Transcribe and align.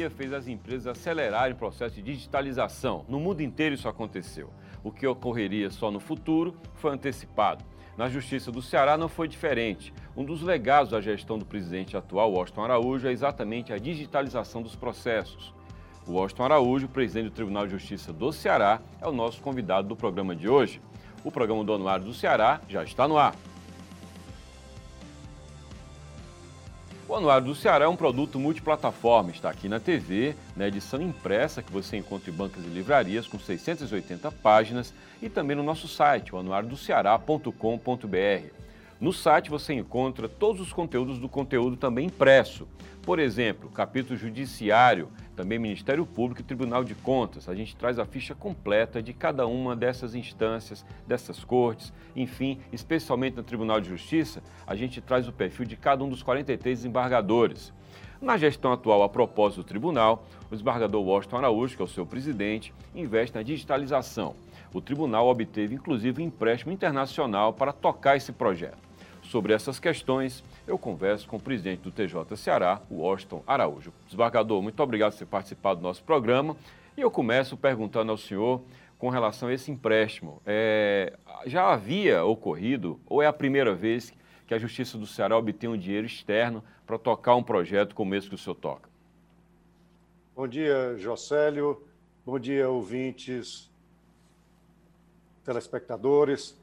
pandemia 0.00 0.10
fez 0.10 0.32
as 0.32 0.48
empresas 0.48 0.86
acelerarem 0.86 1.52
o 1.52 1.58
processo 1.58 1.96
de 1.96 2.02
digitalização. 2.02 3.04
No 3.08 3.20
mundo 3.20 3.42
inteiro 3.42 3.74
isso 3.74 3.88
aconteceu. 3.88 4.50
O 4.82 4.90
que 4.90 5.06
ocorreria 5.06 5.68
só 5.70 5.90
no 5.90 6.00
futuro 6.00 6.56
foi 6.76 6.92
antecipado. 6.92 7.62
Na 7.98 8.08
Justiça 8.08 8.50
do 8.50 8.62
Ceará 8.62 8.96
não 8.96 9.08
foi 9.08 9.28
diferente. 9.28 9.92
Um 10.16 10.24
dos 10.24 10.40
legados 10.40 10.92
da 10.92 11.00
gestão 11.00 11.38
do 11.38 11.44
presidente 11.44 11.96
atual, 11.96 12.32
Washington 12.32 12.64
Araújo, 12.64 13.08
é 13.08 13.12
exatamente 13.12 13.72
a 13.72 13.78
digitalização 13.78 14.62
dos 14.62 14.74
processos. 14.74 15.52
O 16.06 16.12
Washington 16.12 16.44
Araújo, 16.44 16.88
presidente 16.88 17.24
do 17.24 17.34
Tribunal 17.34 17.66
de 17.66 17.72
Justiça 17.72 18.12
do 18.12 18.32
Ceará, 18.32 18.80
é 19.02 19.06
o 19.06 19.12
nosso 19.12 19.42
convidado 19.42 19.88
do 19.88 19.96
programa 19.96 20.34
de 20.34 20.48
hoje. 20.48 20.80
O 21.22 21.30
programa 21.30 21.62
do 21.62 21.74
Anuário 21.74 22.06
do 22.06 22.14
Ceará 22.14 22.60
já 22.68 22.82
está 22.82 23.06
no 23.06 23.18
ar. 23.18 23.34
O 27.10 27.16
Anuário 27.16 27.48
do 27.48 27.56
Ceará 27.56 27.86
é 27.86 27.88
um 27.88 27.96
produto 27.96 28.38
multiplataforma, 28.38 29.32
está 29.32 29.50
aqui 29.50 29.68
na 29.68 29.80
TV, 29.80 30.36
na 30.54 30.68
edição 30.68 31.02
impressa 31.02 31.60
que 31.60 31.72
você 31.72 31.96
encontra 31.96 32.30
em 32.30 32.32
bancas 32.32 32.64
e 32.64 32.68
livrarias 32.68 33.26
com 33.26 33.36
680 33.36 34.30
páginas 34.30 34.94
e 35.20 35.28
também 35.28 35.56
no 35.56 35.62
nosso 35.64 35.88
site, 35.88 36.32
o. 36.32 36.40
No 39.00 39.12
site 39.12 39.50
você 39.50 39.74
encontra 39.74 40.28
todos 40.28 40.62
os 40.62 40.72
conteúdos 40.72 41.18
do 41.18 41.28
conteúdo 41.28 41.76
também 41.76 42.06
impresso. 42.06 42.68
Por 43.02 43.18
exemplo, 43.18 43.68
capítulo 43.70 44.16
judiciário, 44.16 45.08
também 45.40 45.58
Ministério 45.58 46.04
Público 46.04 46.42
e 46.42 46.44
Tribunal 46.44 46.84
de 46.84 46.94
Contas. 46.94 47.48
A 47.48 47.54
gente 47.54 47.74
traz 47.74 47.98
a 47.98 48.04
ficha 48.04 48.34
completa 48.34 49.02
de 49.02 49.14
cada 49.14 49.46
uma 49.46 49.74
dessas 49.74 50.14
instâncias, 50.14 50.84
dessas 51.08 51.42
cortes, 51.42 51.94
enfim, 52.14 52.60
especialmente 52.70 53.38
no 53.38 53.42
Tribunal 53.42 53.80
de 53.80 53.88
Justiça, 53.88 54.42
a 54.66 54.76
gente 54.76 55.00
traz 55.00 55.26
o 55.26 55.32
perfil 55.32 55.64
de 55.64 55.76
cada 55.76 56.04
um 56.04 56.10
dos 56.10 56.22
43 56.22 56.80
desembargadores. 56.80 57.72
Na 58.20 58.36
gestão 58.36 58.70
atual, 58.70 59.02
a 59.02 59.08
propósito 59.08 59.62
do 59.62 59.64
tribunal, 59.64 60.26
o 60.48 60.50
desembargador 60.50 61.02
Washington 61.02 61.38
Araújo, 61.38 61.74
que 61.74 61.80
é 61.80 61.86
o 61.86 61.88
seu 61.88 62.04
presidente, 62.04 62.74
investe 62.94 63.34
na 63.34 63.42
digitalização. 63.42 64.36
O 64.74 64.80
tribunal 64.82 65.26
obteve, 65.26 65.74
inclusive, 65.74 66.22
um 66.22 66.26
empréstimo 66.26 66.70
internacional 66.70 67.54
para 67.54 67.72
tocar 67.72 68.14
esse 68.14 68.30
projeto. 68.30 68.89
Sobre 69.30 69.52
essas 69.52 69.78
questões, 69.78 70.42
eu 70.66 70.76
converso 70.76 71.28
com 71.28 71.36
o 71.36 71.40
presidente 71.40 71.82
do 71.82 71.92
TJ 71.92 72.36
Ceará, 72.36 72.82
o 72.90 72.96
Washington 72.96 73.44
Araújo. 73.46 73.92
Desembargador, 74.04 74.60
muito 74.60 74.82
obrigado 74.82 75.12
por 75.12 75.20
ter 75.20 75.26
participado 75.26 75.78
do 75.78 75.84
nosso 75.84 76.02
programa. 76.02 76.56
E 76.96 77.00
eu 77.00 77.12
começo 77.12 77.56
perguntando 77.56 78.10
ao 78.10 78.18
senhor 78.18 78.60
com 78.98 79.08
relação 79.08 79.48
a 79.48 79.54
esse 79.54 79.70
empréstimo. 79.70 80.42
É, 80.44 81.16
já 81.46 81.72
havia 81.72 82.24
ocorrido, 82.24 82.98
ou 83.06 83.22
é 83.22 83.26
a 83.28 83.32
primeira 83.32 83.72
vez 83.72 84.12
que 84.48 84.52
a 84.52 84.58
Justiça 84.58 84.98
do 84.98 85.06
Ceará 85.06 85.38
obtém 85.38 85.70
um 85.70 85.78
dinheiro 85.78 86.08
externo 86.08 86.60
para 86.84 86.98
tocar 86.98 87.36
um 87.36 87.42
projeto 87.44 87.94
como 87.94 88.16
esse 88.16 88.28
que 88.28 88.34
o 88.34 88.38
senhor 88.38 88.56
toca? 88.56 88.90
Bom 90.34 90.48
dia, 90.48 90.96
Jocélio. 90.98 91.80
Bom 92.26 92.36
dia, 92.36 92.68
ouvintes, 92.68 93.70
telespectadores. 95.44 96.59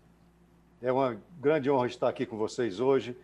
É 0.80 0.92
uma 0.92 1.20
grande 1.39 1.72
honra 1.72 1.88
estar 1.88 2.08
aqui 2.08 2.23
com 2.23 2.38
vocês 2.38 2.80
hoje, 2.80 3.17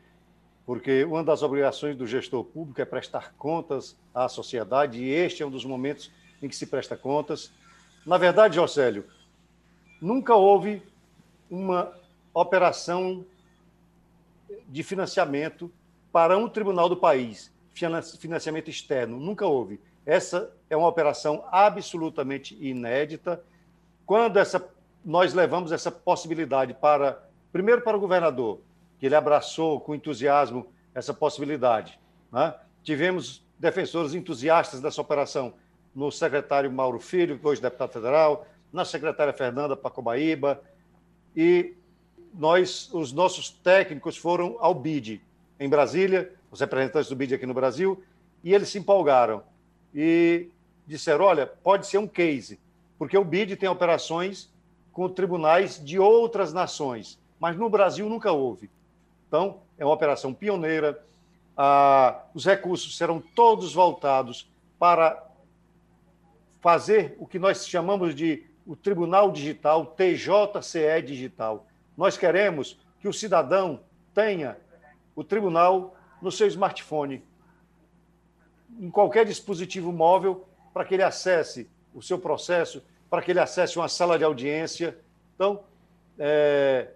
porque 0.66 1.04
uma 1.04 1.24
das 1.24 1.44
obrigações 1.44 1.96
do 1.96 2.08
gestor 2.08 2.44
público 2.44 2.82
é 2.82 2.86
prestar 2.86 3.32
contas 3.38 3.96
à 4.12 4.28
sociedade 4.28 5.00
e 5.00 5.12
este 5.12 5.44
é 5.44 5.46
um 5.46 5.52
dos 5.52 5.64
momentos 5.64 6.12
em 6.42 6.50
que 6.50 6.56
se 6.56 6.66
presta 6.66 6.98
contas. 6.98 7.52
Na 8.08 8.18
verdade, 8.18 8.56
Jocélio, 8.56 9.06
nunca 10.02 10.34
houve 10.34 10.82
uma 11.48 11.94
operação 12.34 13.24
de 14.68 14.82
financiamento 14.82 15.72
para 16.12 16.36
um 16.36 16.50
tribunal 16.50 16.90
do 16.90 16.98
país, 16.98 17.54
financiamento 17.72 18.68
externo, 18.68 19.20
nunca 19.20 19.46
houve. 19.46 19.80
Essa 20.08 20.52
é 20.72 20.76
uma 20.76 20.88
operação 20.88 21.46
absolutamente 21.52 22.58
inédita. 22.60 23.44
Quando 24.08 24.38
essa, 24.38 24.68
nós 25.06 25.36
levamos 25.36 25.72
essa 25.72 25.92
possibilidade 25.92 26.74
para 26.74 27.32
primeiro 27.54 27.82
para 27.82 27.96
o 27.96 28.00
governador, 28.00 28.62
que 28.98 29.06
ele 29.06 29.14
abraçou 29.14 29.80
com 29.80 29.94
entusiasmo 29.94 30.66
essa 30.94 31.14
possibilidade. 31.14 32.00
Né? 32.32 32.52
Tivemos 32.84 33.46
defensores 33.60 34.16
entusiastas 34.16 34.82
dessa 34.82 35.00
operação 35.00 35.54
no 35.94 36.12
secretário 36.12 36.72
Mauro 36.72 37.00
Filho, 37.00 37.40
hoje 37.44 37.62
deputado 37.62 37.92
federal, 37.92 38.48
na 38.74 38.84
secretária 38.84 39.32
Fernanda 39.32 39.78
Pacobaíba, 39.78 40.60
e 41.36 41.76
nós, 42.34 42.92
os 42.92 43.14
nossos 43.14 43.52
técnicos 43.52 44.18
foram 44.18 44.58
ao 44.60 44.74
BID 44.74 45.22
em 45.60 45.70
Brasília, 45.70 46.34
os 46.50 46.60
representantes 46.60 47.08
do 47.08 47.16
BID 47.16 47.36
aqui 47.36 47.46
no 47.46 47.54
Brasil, 47.54 48.04
e 48.44 48.52
eles 48.52 48.70
se 48.70 48.80
empolgaram 48.80 49.44
e 49.94 50.50
disseram: 50.88 51.26
olha, 51.26 51.46
pode 51.46 51.86
ser 51.86 52.00
um 52.00 52.08
case, 52.08 52.60
porque 52.98 53.16
o 53.16 53.24
BID 53.24 53.58
tem 53.58 53.70
operações 53.70 54.52
com 54.92 55.08
tribunais 55.08 55.80
de 55.84 56.00
outras 56.00 56.52
nações 56.52 57.22
mas 57.44 57.58
no 57.58 57.70
Brasil 57.70 58.08
nunca 58.08 58.32
houve. 58.32 58.72
Então, 59.28 59.60
é 59.78 59.84
uma 59.84 59.94
operação 59.94 60.34
pioneira. 60.34 61.04
Ah, 61.58 62.24
os 62.34 62.46
recursos 62.46 62.96
serão 62.96 63.20
todos 63.20 63.74
voltados 63.74 64.50
para 64.80 65.22
fazer 66.62 67.18
o 67.20 67.28
que 67.28 67.38
nós 67.38 67.68
chamamos 67.68 68.16
de 68.16 68.46
o 68.66 68.78
Tribunal 68.78 69.30
Digital, 69.30 69.88
TJCE 69.88 71.02
Digital. 71.06 71.68
Nós 71.98 72.16
queremos 72.16 72.80
que 73.02 73.10
o 73.10 73.14
cidadão 73.14 73.82
tenha 74.14 74.58
o 75.14 75.22
tribunal 75.22 75.98
no 76.22 76.32
seu 76.32 76.48
smartphone, 76.48 77.22
em 78.80 78.90
qualquer 78.90 79.26
dispositivo 79.26 79.92
móvel, 79.92 80.48
para 80.74 80.86
que 80.86 80.94
ele 80.94 81.04
acesse 81.04 81.70
o 81.94 82.02
seu 82.02 82.18
processo, 82.18 82.82
para 83.10 83.22
que 83.22 83.32
ele 83.32 83.42
acesse 83.42 83.78
uma 83.78 83.90
sala 83.90 84.18
de 84.18 84.24
audiência. 84.24 84.98
Então, 85.36 85.66
é, 86.18 86.88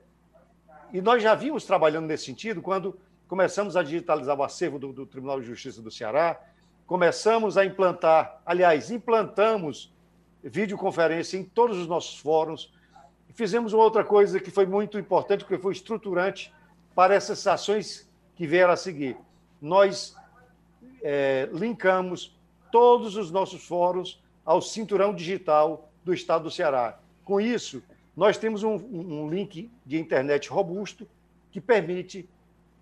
e 0.93 1.01
nós 1.01 1.21
já 1.21 1.35
vimos 1.35 1.65
trabalhando 1.65 2.07
nesse 2.07 2.25
sentido 2.25 2.61
quando 2.61 2.97
começamos 3.27 3.75
a 3.75 3.83
digitalizar 3.83 4.37
o 4.37 4.43
acervo 4.43 4.79
do, 4.79 4.93
do 4.93 5.05
Tribunal 5.05 5.39
de 5.39 5.47
Justiça 5.47 5.81
do 5.81 5.91
Ceará, 5.91 6.39
começamos 6.85 7.57
a 7.57 7.65
implantar, 7.65 8.41
aliás, 8.45 8.89
implantamos 8.89 9.93
videoconferência 10.41 11.37
em 11.37 11.43
todos 11.43 11.77
os 11.77 11.87
nossos 11.87 12.19
fóruns. 12.19 12.73
E 13.29 13.33
fizemos 13.33 13.73
uma 13.73 13.83
outra 13.83 14.03
coisa 14.03 14.39
que 14.39 14.49
foi 14.49 14.65
muito 14.65 14.97
importante, 14.97 15.43
porque 15.43 15.61
foi 15.61 15.73
estruturante 15.73 16.53
para 16.95 17.13
essas 17.13 17.45
ações 17.45 18.09
que 18.35 18.47
vieram 18.47 18.71
a 18.71 18.77
seguir. 18.77 19.17
Nós 19.61 20.15
é, 21.03 21.49
linkamos 21.51 22.39
todos 22.71 23.17
os 23.17 23.29
nossos 23.29 23.65
fóruns 23.65 24.23
ao 24.45 24.61
cinturão 24.61 25.13
digital 25.13 25.91
do 26.03 26.13
Estado 26.13 26.43
do 26.43 26.51
Ceará. 26.51 26.99
Com 27.25 27.41
isso, 27.41 27.83
nós 28.17 28.35
temos 28.35 28.63
um, 28.63 28.73
um 28.73 29.29
link 29.29 29.69
de 29.85 29.99
internet 29.99 30.49
robusto 30.49 31.07
que 31.51 31.61
permite 31.61 32.27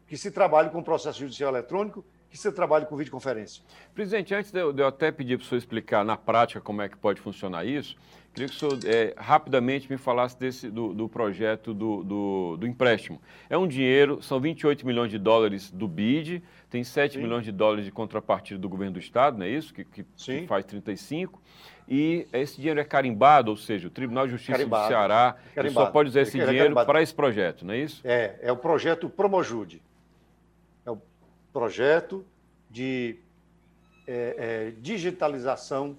que 0.07 0.17
se 0.17 0.31
trabalhe 0.31 0.69
com 0.69 0.79
o 0.79 0.83
processo 0.83 1.19
judicial 1.19 1.51
eletrônico, 1.51 2.05
que 2.35 2.41
se 2.41 2.51
trabalhe 2.51 2.85
com 2.85 2.97
videoconferência. 2.97 3.63
Presidente, 3.93 4.35
antes 4.35 4.51
de 4.51 4.59
eu, 4.59 4.73
de 4.73 4.81
eu 4.81 4.87
até 4.87 5.09
pedir 5.09 5.37
para 5.37 5.45
o 5.45 5.47
senhor 5.47 5.57
explicar 5.57 6.03
na 6.03 6.17
prática 6.17 6.59
como 6.59 6.81
é 6.81 6.89
que 6.89 6.97
pode 6.97 7.21
funcionar 7.21 7.65
isso, 7.65 7.95
queria 8.33 8.49
que 8.49 8.55
o 8.55 8.59
senhor 8.59 8.77
é, 8.85 9.13
rapidamente 9.17 9.89
me 9.89 9.97
falasse 9.97 10.37
desse, 10.37 10.69
do, 10.69 10.93
do 10.93 11.07
projeto 11.07 11.73
do, 11.73 12.03
do, 12.03 12.57
do, 12.57 12.67
empréstimo. 12.67 13.21
É 13.49 13.57
um 13.57 13.65
dinheiro, 13.65 14.21
são 14.21 14.37
28 14.39 14.85
milhões 14.85 15.09
de 15.09 15.17
dólares 15.17 15.71
do 15.71 15.87
BID, 15.87 16.43
tem 16.69 16.83
7 16.83 17.13
Sim. 17.13 17.21
milhões 17.21 17.45
de 17.45 17.53
dólares 17.53 17.85
de 17.85 17.91
contrapartida 17.91 18.59
do 18.59 18.67
governo 18.67 18.93
do 18.93 18.99
Estado, 18.99 19.37
não 19.37 19.45
é 19.45 19.49
isso? 19.49 19.73
Que, 19.73 19.85
que, 19.85 20.03
que 20.03 20.45
faz 20.45 20.65
35 20.65 21.41
e 21.87 22.27
esse 22.33 22.57
dinheiro 22.57 22.79
é 22.79 22.83
carimbado, 22.83 23.51
ou 23.51 23.57
seja, 23.57 23.87
o 23.87 23.91
Tribunal 23.91 24.25
de 24.25 24.31
Justiça 24.31 24.53
carimbado, 24.53 24.85
do 24.85 24.87
Ceará 24.87 25.35
só 25.71 25.85
pode 25.85 26.09
usar 26.09 26.21
esse 26.21 26.37
dinheiro 26.37 26.73
para 26.73 27.01
esse 27.01 27.13
projeto, 27.13 27.65
não 27.65 27.73
é 27.73 27.77
isso? 27.77 28.01
É, 28.03 28.39
é 28.41 28.51
o 28.51 28.57
projeto 28.57 29.07
Promojude. 29.07 29.81
Projeto 31.55 32.25
de 32.69 33.15
é, 34.05 34.35
é, 34.37 34.73
digitalização 34.81 35.95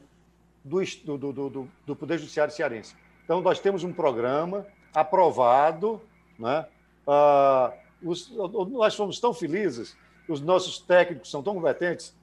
do, 0.62 0.84
do, 1.16 1.32
do, 1.32 1.68
do, 1.86 1.96
Poder 1.96 2.18
Judiciário 2.18 2.52
cearense. 2.52 2.94
Então, 3.24 3.40
nós 3.40 3.58
temos 3.58 3.82
um 3.82 3.90
programa 3.90 4.66
aprovado, 4.94 5.98
né? 6.38 6.66
Ah, 7.06 7.72
os, 8.02 8.30
nós 8.70 8.94
fomos 8.94 9.18
tão 9.18 9.32
felizes, 9.32 9.96
os 10.28 10.42
nossos 10.42 10.78
técnicos 10.78 11.30
são 11.30 11.42
tão 11.42 11.54
competentes, 11.54 12.14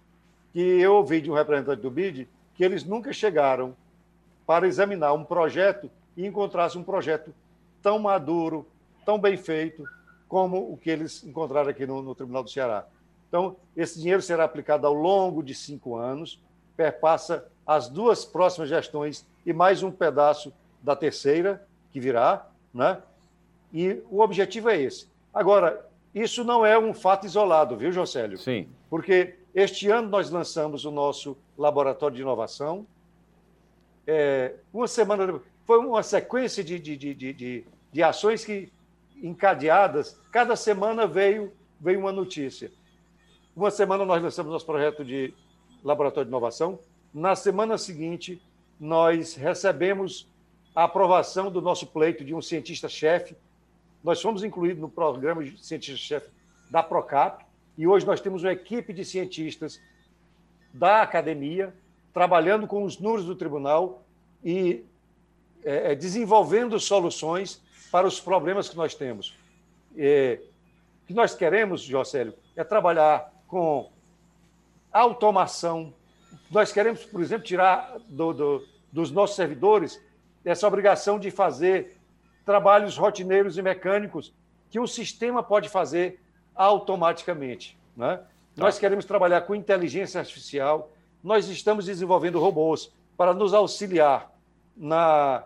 que 0.51 0.59
eu 0.59 0.93
ouvi 0.93 1.19
de 1.19 1.31
um 1.31 1.33
representante 1.33 1.81
do 1.81 1.89
BID 1.89 2.27
que 2.53 2.63
eles 2.63 2.83
nunca 2.83 3.11
chegaram 3.11 3.75
para 4.45 4.67
examinar 4.67 5.11
um 5.13 5.23
projeto 5.23 5.89
e 6.15 6.23
encontrassem 6.23 6.79
um 6.79 6.83
projeto 6.83 7.33
tão 7.81 7.97
maduro, 7.97 8.67
tão 9.03 9.17
bem 9.17 9.37
feito, 9.37 9.89
como 10.27 10.71
o 10.71 10.77
que 10.77 10.91
eles 10.91 11.23
encontraram 11.23 11.71
aqui 11.71 11.87
no, 11.87 11.99
no 12.03 12.13
Tribunal 12.13 12.43
do 12.43 12.51
Ceará. 12.51 12.85
Então, 13.33 13.55
esse 13.75 13.99
dinheiro 13.99 14.21
será 14.21 14.43
aplicado 14.43 14.85
ao 14.85 14.93
longo 14.93 15.41
de 15.41 15.55
cinco 15.55 15.95
anos, 15.95 16.39
perpassa 16.77 17.47
as 17.65 17.89
duas 17.89 18.23
próximas 18.23 18.69
gestões 18.69 19.25
e 19.43 19.51
mais 19.51 19.81
um 19.81 19.89
pedaço 19.89 20.53
da 20.83 20.95
terceira, 20.95 21.67
que 21.91 21.99
virá, 21.99 22.47
né? 22.71 23.01
E 23.73 23.99
o 24.11 24.19
objetivo 24.19 24.69
é 24.69 24.79
esse. 24.79 25.07
Agora, 25.33 25.83
isso 26.13 26.43
não 26.43 26.63
é 26.63 26.77
um 26.77 26.93
fato 26.93 27.25
isolado, 27.25 27.75
viu, 27.75 27.91
Jocélio? 27.91 28.37
Sim. 28.37 28.67
Porque 28.87 29.35
Este 29.55 29.89
ano 29.89 30.09
nós 30.09 30.29
lançamos 30.29 30.85
o 30.85 30.91
nosso 30.91 31.35
laboratório 31.57 32.15
de 32.15 32.21
inovação. 32.21 32.85
É, 34.05 34.53
uma 34.71 34.87
semana 34.87 35.41
foi 35.65 35.79
uma 35.79 36.03
sequência 36.03 36.63
de, 36.63 36.77
de, 36.77 36.95
de, 36.95 37.13
de, 37.15 37.65
de 37.91 38.03
ações 38.03 38.45
que 38.45 38.71
encadeadas. 39.23 40.19
Cada 40.31 40.55
semana 40.55 41.07
veio 41.07 41.51
veio 41.79 41.99
uma 41.99 42.11
notícia. 42.11 42.71
Uma 43.55 43.69
semana 43.69 44.03
nós 44.03 44.19
lançamos 44.21 44.51
nosso 44.51 44.65
projeto 44.65 45.05
de 45.05 45.31
laboratório 45.83 46.25
de 46.25 46.31
inovação. 46.31 46.79
Na 47.13 47.35
semana 47.35 47.77
seguinte 47.77 48.41
nós 48.79 49.35
recebemos 49.35 50.27
a 50.75 50.85
aprovação 50.85 51.51
do 51.51 51.61
nosso 51.61 51.85
pleito 51.85 52.25
de 52.25 52.33
um 52.33 52.41
cientista-chefe. 52.41 53.37
Nós 54.03 54.19
fomos 54.19 54.43
incluídos 54.43 54.81
no 54.81 54.89
programa 54.89 55.43
de 55.43 55.63
cientista-chefe 55.63 56.31
da 56.71 56.81
Procap 56.81 57.45
e 57.77 57.85
hoje 57.85 58.07
nós 58.07 58.19
temos 58.19 58.41
uma 58.41 58.51
equipe 58.51 58.91
de 58.91 59.05
cientistas 59.05 59.79
da 60.73 61.03
academia 61.03 61.71
trabalhando 62.11 62.65
com 62.65 62.83
os 62.83 62.97
números 62.97 63.25
do 63.25 63.35
tribunal 63.35 64.03
e 64.43 64.83
é, 65.63 65.91
é 65.91 65.95
desenvolvendo 65.95 66.79
soluções 66.79 67.61
para 67.91 68.07
os 68.07 68.19
problemas 68.19 68.67
que 68.67 68.75
nós 68.75 68.95
temos. 68.95 69.37
É, 69.95 70.39
o 71.03 71.05
que 71.05 71.13
nós 71.13 71.35
queremos, 71.35 71.83
Jocélio, 71.83 72.33
é 72.55 72.63
trabalhar 72.63 73.32
com 73.53 73.91
automação. 74.91 75.93
Nós 76.49 76.71
queremos, 76.71 77.05
por 77.05 77.21
exemplo, 77.21 77.45
tirar 77.45 77.99
do, 78.09 78.33
do, 78.33 78.67
dos 78.91 79.11
nossos 79.11 79.35
servidores 79.35 80.01
essa 80.43 80.67
obrigação 80.67 81.19
de 81.19 81.29
fazer 81.29 81.99
trabalhos 82.43 82.97
rotineiros 82.97 83.55
e 83.55 83.61
mecânicos 83.61 84.33
que 84.71 84.79
o 84.79 84.87
sistema 84.87 85.43
pode 85.43 85.69
fazer 85.69 86.19
automaticamente. 86.55 87.77
Né? 87.95 88.17
Tá. 88.17 88.25
Nós 88.57 88.79
queremos 88.79 89.05
trabalhar 89.05 89.41
com 89.41 89.53
inteligência 89.53 90.19
artificial, 90.19 90.91
nós 91.23 91.47
estamos 91.47 91.85
desenvolvendo 91.85 92.39
robôs 92.39 92.91
para 93.15 93.35
nos 93.35 93.53
auxiliar 93.53 94.31
na, 94.75 95.43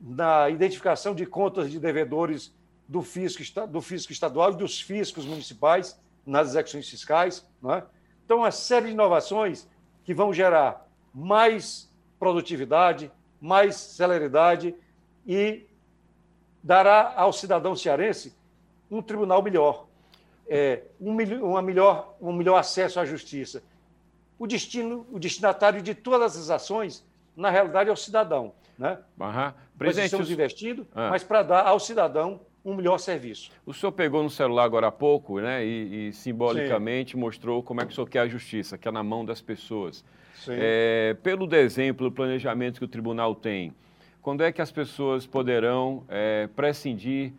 na 0.00 0.48
identificação 0.48 1.14
de 1.14 1.26
contas 1.26 1.70
de 1.70 1.78
devedores 1.78 2.54
do 2.88 3.02
fisco, 3.02 3.42
do 3.66 3.82
fisco 3.82 4.12
estadual 4.12 4.52
e 4.52 4.56
dos 4.56 4.80
fiscos 4.80 5.26
municipais 5.26 6.00
nas 6.26 6.48
execuções 6.48 6.88
fiscais. 6.88 7.46
Né? 7.62 7.82
Então, 8.24 8.38
uma 8.38 8.50
série 8.50 8.86
de 8.86 8.92
inovações 8.92 9.68
que 10.04 10.14
vão 10.14 10.32
gerar 10.32 10.86
mais 11.14 11.90
produtividade, 12.18 13.10
mais 13.40 13.76
celeridade 13.76 14.74
e 15.26 15.66
dará 16.62 17.14
ao 17.16 17.32
cidadão 17.32 17.74
cearense 17.74 18.36
um 18.90 19.00
tribunal 19.00 19.42
melhor, 19.42 19.86
é, 20.48 20.82
um, 21.00 21.16
uma 21.42 21.62
melhor, 21.62 22.16
um 22.20 22.32
melhor 22.32 22.56
acesso 22.56 23.00
à 23.00 23.04
justiça. 23.04 23.62
O 24.38 24.46
destino, 24.46 25.06
o 25.10 25.18
destinatário 25.18 25.80
de 25.80 25.94
todas 25.94 26.36
as 26.36 26.50
ações, 26.50 27.04
na 27.36 27.50
realidade, 27.50 27.88
é 27.88 27.92
o 27.92 27.96
cidadão. 27.96 28.52
Né? 28.76 28.98
Uhum. 29.18 29.52
Nós 29.78 29.96
estamos 29.96 30.30
investindo, 30.30 30.86
ah. 30.94 31.10
mas 31.10 31.22
para 31.22 31.42
dar 31.42 31.66
ao 31.66 31.78
cidadão 31.78 32.40
um 32.64 32.74
melhor 32.74 32.98
serviço. 32.98 33.50
O 33.64 33.72
senhor 33.72 33.92
pegou 33.92 34.22
no 34.22 34.30
celular 34.30 34.64
agora 34.64 34.88
há 34.88 34.92
pouco, 34.92 35.40
né, 35.40 35.64
e, 35.64 36.08
e 36.08 36.12
simbolicamente 36.12 37.12
Sim. 37.12 37.18
mostrou 37.18 37.62
como 37.62 37.80
é 37.80 37.86
que 37.86 37.92
o 37.92 37.94
senhor 37.94 38.08
quer 38.08 38.20
a 38.20 38.28
justiça, 38.28 38.76
que 38.76 38.86
é 38.86 38.90
na 38.90 39.02
mão 39.02 39.24
das 39.24 39.40
pessoas. 39.40 40.04
É, 40.48 41.16
pelo 41.22 41.46
desenho, 41.46 41.94
pelo 41.94 42.10
planejamento 42.10 42.78
que 42.78 42.84
o 42.84 42.88
tribunal 42.88 43.34
tem, 43.34 43.74
quando 44.22 44.42
é 44.42 44.52
que 44.52 44.62
as 44.62 44.72
pessoas 44.72 45.26
poderão 45.26 46.04
é, 46.08 46.48
prescindir, 46.54 47.32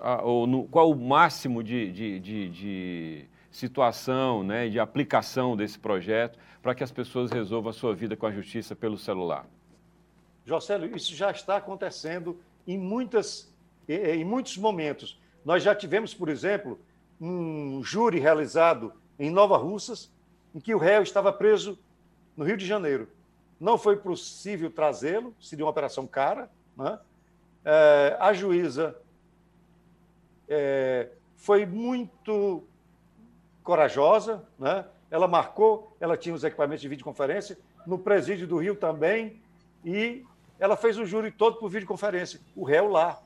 a, 0.00 0.22
ou 0.22 0.46
no, 0.46 0.64
qual 0.64 0.90
o 0.90 0.96
máximo 0.96 1.62
de, 1.62 1.92
de, 1.92 2.20
de, 2.20 2.48
de 2.48 3.24
situação, 3.50 4.42
né, 4.42 4.68
de 4.68 4.78
aplicação 4.78 5.56
desse 5.56 5.78
projeto 5.78 6.38
para 6.62 6.74
que 6.74 6.84
as 6.84 6.92
pessoas 6.92 7.30
resolvam 7.30 7.70
a 7.70 7.72
sua 7.72 7.94
vida 7.94 8.16
com 8.16 8.26
a 8.26 8.32
justiça 8.32 8.76
pelo 8.76 8.98
celular? 8.98 9.46
Jocélio, 10.44 10.94
isso 10.96 11.14
já 11.14 11.30
está 11.30 11.56
acontecendo 11.56 12.38
em, 12.66 12.78
muitas, 12.78 13.52
em 13.88 14.24
muitos 14.24 14.56
momentos. 14.56 15.20
Nós 15.44 15.62
já 15.62 15.74
tivemos, 15.74 16.14
por 16.14 16.28
exemplo, 16.28 16.78
um 17.20 17.82
júri 17.82 18.18
realizado 18.18 18.92
em 19.18 19.30
Nova 19.30 19.56
Russas, 19.56 20.10
em 20.54 20.60
que 20.60 20.74
o 20.74 20.78
réu 20.78 21.02
estava 21.02 21.32
preso 21.32 21.78
no 22.36 22.44
Rio 22.44 22.56
de 22.56 22.66
Janeiro. 22.66 23.08
Não 23.58 23.76
foi 23.76 23.96
possível 23.96 24.70
trazê-lo, 24.70 25.34
seria 25.40 25.64
uma 25.64 25.70
operação 25.70 26.06
cara. 26.06 26.50
Né? 26.76 26.98
É, 27.64 28.16
a 28.18 28.32
juíza 28.32 28.96
é, 30.48 31.08
foi 31.36 31.66
muito 31.66 32.64
corajosa, 33.62 34.42
né? 34.58 34.86
ela 35.10 35.28
marcou, 35.28 35.94
ela 36.00 36.16
tinha 36.16 36.34
os 36.34 36.42
equipamentos 36.44 36.80
de 36.80 36.88
videoconferência, 36.88 37.58
no 37.86 37.98
presídio 37.98 38.46
do 38.46 38.58
Rio 38.58 38.74
também, 38.74 39.40
e 39.84 40.24
ela 40.58 40.76
fez 40.76 40.98
o 40.98 41.04
júri 41.04 41.30
todo 41.30 41.58
por 41.58 41.68
videoconferência, 41.68 42.40
o 42.54 42.64
réu 42.64 42.88
lá. 42.88 43.22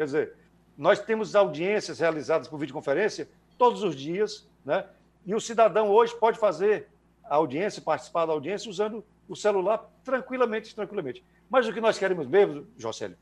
Quer 0.00 0.06
dizer, 0.06 0.32
nós 0.78 0.98
temos 0.98 1.36
audiências 1.36 1.98
realizadas 1.98 2.48
por 2.48 2.58
videoconferência 2.58 3.28
todos 3.58 3.82
os 3.82 3.94
dias, 3.94 4.48
né? 4.64 4.86
e 5.26 5.34
o 5.34 5.40
cidadão 5.42 5.90
hoje 5.90 6.18
pode 6.18 6.38
fazer 6.38 6.88
a 7.22 7.34
audiência, 7.34 7.82
participar 7.82 8.24
da 8.24 8.32
audiência 8.32 8.70
usando 8.70 9.04
o 9.28 9.36
celular 9.36 9.90
tranquilamente, 10.02 10.74
tranquilamente. 10.74 11.22
Mas 11.50 11.68
o 11.68 11.72
que 11.74 11.82
nós 11.82 11.98
queremos 11.98 12.26
mesmo, 12.26 12.66
Jocélio, 12.78 13.14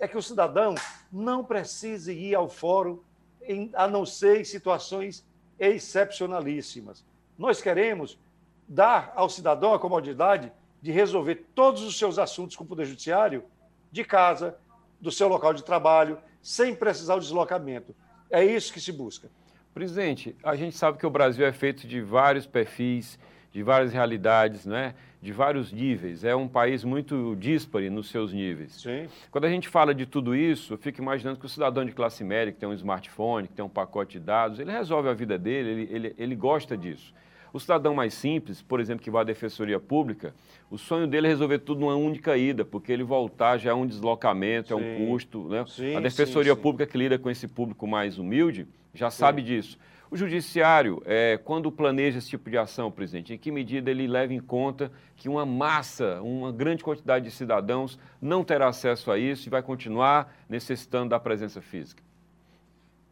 é 0.00 0.08
que 0.08 0.18
o 0.18 0.22
cidadão 0.22 0.74
não 1.12 1.44
precise 1.44 2.12
ir 2.12 2.34
ao 2.34 2.48
fórum 2.48 2.98
em, 3.40 3.70
a 3.72 3.86
não 3.86 4.04
ser 4.04 4.40
em 4.40 4.44
situações 4.44 5.24
excepcionalíssimas. 5.60 7.04
Nós 7.38 7.62
queremos 7.62 8.18
dar 8.66 9.12
ao 9.14 9.30
cidadão 9.30 9.72
a 9.72 9.78
comodidade 9.78 10.52
de 10.82 10.90
resolver 10.90 11.46
todos 11.54 11.84
os 11.84 11.96
seus 11.96 12.18
assuntos 12.18 12.56
com 12.56 12.64
o 12.64 12.66
Poder 12.66 12.84
Judiciário 12.84 13.44
de 13.92 14.02
casa, 14.02 14.58
do 15.00 15.10
seu 15.10 15.28
local 15.28 15.52
de 15.52 15.64
trabalho, 15.64 16.18
sem 16.42 16.74
precisar 16.74 17.14
do 17.14 17.20
deslocamento. 17.20 17.94
É 18.30 18.44
isso 18.44 18.72
que 18.72 18.80
se 18.80 18.92
busca. 18.92 19.28
Presidente, 19.74 20.34
a 20.42 20.56
gente 20.56 20.76
sabe 20.76 20.98
que 20.98 21.06
o 21.06 21.10
Brasil 21.10 21.44
é 21.44 21.52
feito 21.52 21.86
de 21.86 22.00
vários 22.00 22.46
perfis, 22.46 23.18
de 23.52 23.62
várias 23.62 23.92
realidades, 23.92 24.64
né? 24.64 24.94
de 25.20 25.32
vários 25.32 25.72
níveis. 25.72 26.24
É 26.24 26.36
um 26.36 26.46
país 26.46 26.84
muito 26.84 27.34
díspare 27.36 27.90
nos 27.90 28.08
seus 28.10 28.32
níveis. 28.32 28.80
Sim. 28.80 29.08
Quando 29.30 29.44
a 29.44 29.50
gente 29.50 29.68
fala 29.68 29.94
de 29.94 30.06
tudo 30.06 30.36
isso, 30.36 30.74
eu 30.74 30.78
fico 30.78 31.00
imaginando 31.00 31.38
que 31.38 31.46
o 31.46 31.48
cidadão 31.48 31.84
de 31.84 31.92
classe 31.92 32.22
média, 32.22 32.52
que 32.52 32.58
tem 32.58 32.68
um 32.68 32.74
smartphone, 32.74 33.48
que 33.48 33.54
tem 33.54 33.64
um 33.64 33.68
pacote 33.68 34.18
de 34.18 34.24
dados, 34.24 34.60
ele 34.60 34.70
resolve 34.70 35.08
a 35.08 35.12
vida 35.14 35.36
dele, 35.36 35.70
ele, 35.70 35.88
ele, 35.90 36.14
ele 36.16 36.34
gosta 36.36 36.76
disso. 36.76 37.12
O 37.56 37.58
cidadão 37.58 37.94
mais 37.94 38.12
simples, 38.12 38.60
por 38.60 38.80
exemplo, 38.80 39.02
que 39.02 39.10
vai 39.10 39.22
à 39.22 39.24
defensoria 39.24 39.80
pública, 39.80 40.34
o 40.70 40.76
sonho 40.76 41.06
dele 41.06 41.26
é 41.26 41.30
resolver 41.30 41.60
tudo 41.60 41.80
numa 41.80 41.96
única 41.96 42.36
ida, 42.36 42.66
porque 42.66 42.92
ele 42.92 43.02
voltar 43.02 43.56
já 43.56 43.70
é 43.70 43.74
um 43.74 43.86
deslocamento, 43.86 44.68
sim. 44.68 44.74
é 44.74 44.76
um 44.76 45.06
custo. 45.06 45.48
Né? 45.48 45.64
Sim, 45.66 45.96
a 45.96 46.00
defensoria 46.00 46.54
sim, 46.54 46.60
pública 46.60 46.86
que 46.86 46.98
lida 46.98 47.18
com 47.18 47.30
esse 47.30 47.48
público 47.48 47.86
mais 47.86 48.18
humilde 48.18 48.68
já 48.92 49.10
sabe 49.10 49.40
disso. 49.40 49.78
O 50.10 50.18
judiciário, 50.18 51.02
é, 51.06 51.40
quando 51.42 51.72
planeja 51.72 52.18
esse 52.18 52.28
tipo 52.28 52.50
de 52.50 52.58
ação, 52.58 52.92
presidente, 52.92 53.32
em 53.32 53.38
que 53.38 53.50
medida 53.50 53.90
ele 53.90 54.06
leva 54.06 54.34
em 54.34 54.40
conta 54.40 54.92
que 55.16 55.26
uma 55.26 55.46
massa, 55.46 56.20
uma 56.20 56.52
grande 56.52 56.84
quantidade 56.84 57.24
de 57.24 57.30
cidadãos 57.30 57.98
não 58.20 58.44
terá 58.44 58.68
acesso 58.68 59.10
a 59.10 59.18
isso 59.18 59.48
e 59.48 59.50
vai 59.50 59.62
continuar 59.62 60.30
necessitando 60.46 61.08
da 61.08 61.18
presença 61.18 61.62
física? 61.62 62.02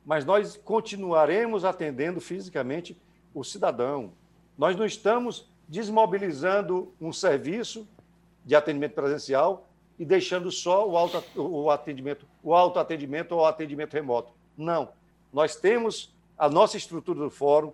Mas 0.05 0.23
nós 0.27 0.55
continuaremos 0.55 1.65
atendendo 1.65 2.21
fisicamente 2.21 2.95
o 3.33 3.43
cidadão. 3.43 4.13
Nós 4.57 4.77
não 4.77 4.85
estamos 4.85 5.49
desmobilizando 5.69 6.93
um 7.01 7.13
serviço 7.13 7.89
de 8.45 8.55
atendimento 8.55 8.95
presencial 8.95 9.67
e 9.99 10.05
deixando 10.05 10.51
só 10.51 10.89
o, 10.89 10.97
auto, 10.97 11.23
o 11.37 11.71
atendimento, 11.71 12.27
o 12.43 12.55
autoatendimento 12.55 13.35
ou 13.35 13.43
o 13.43 13.47
atendimento 13.47 13.95
remoto. 13.95 14.33
Não. 14.57 14.91
Nós 15.33 15.57
temos 15.57 16.15
a 16.37 16.49
nossa 16.49 16.77
estrutura 16.77 17.21
do 17.21 17.31
fórum, 17.31 17.73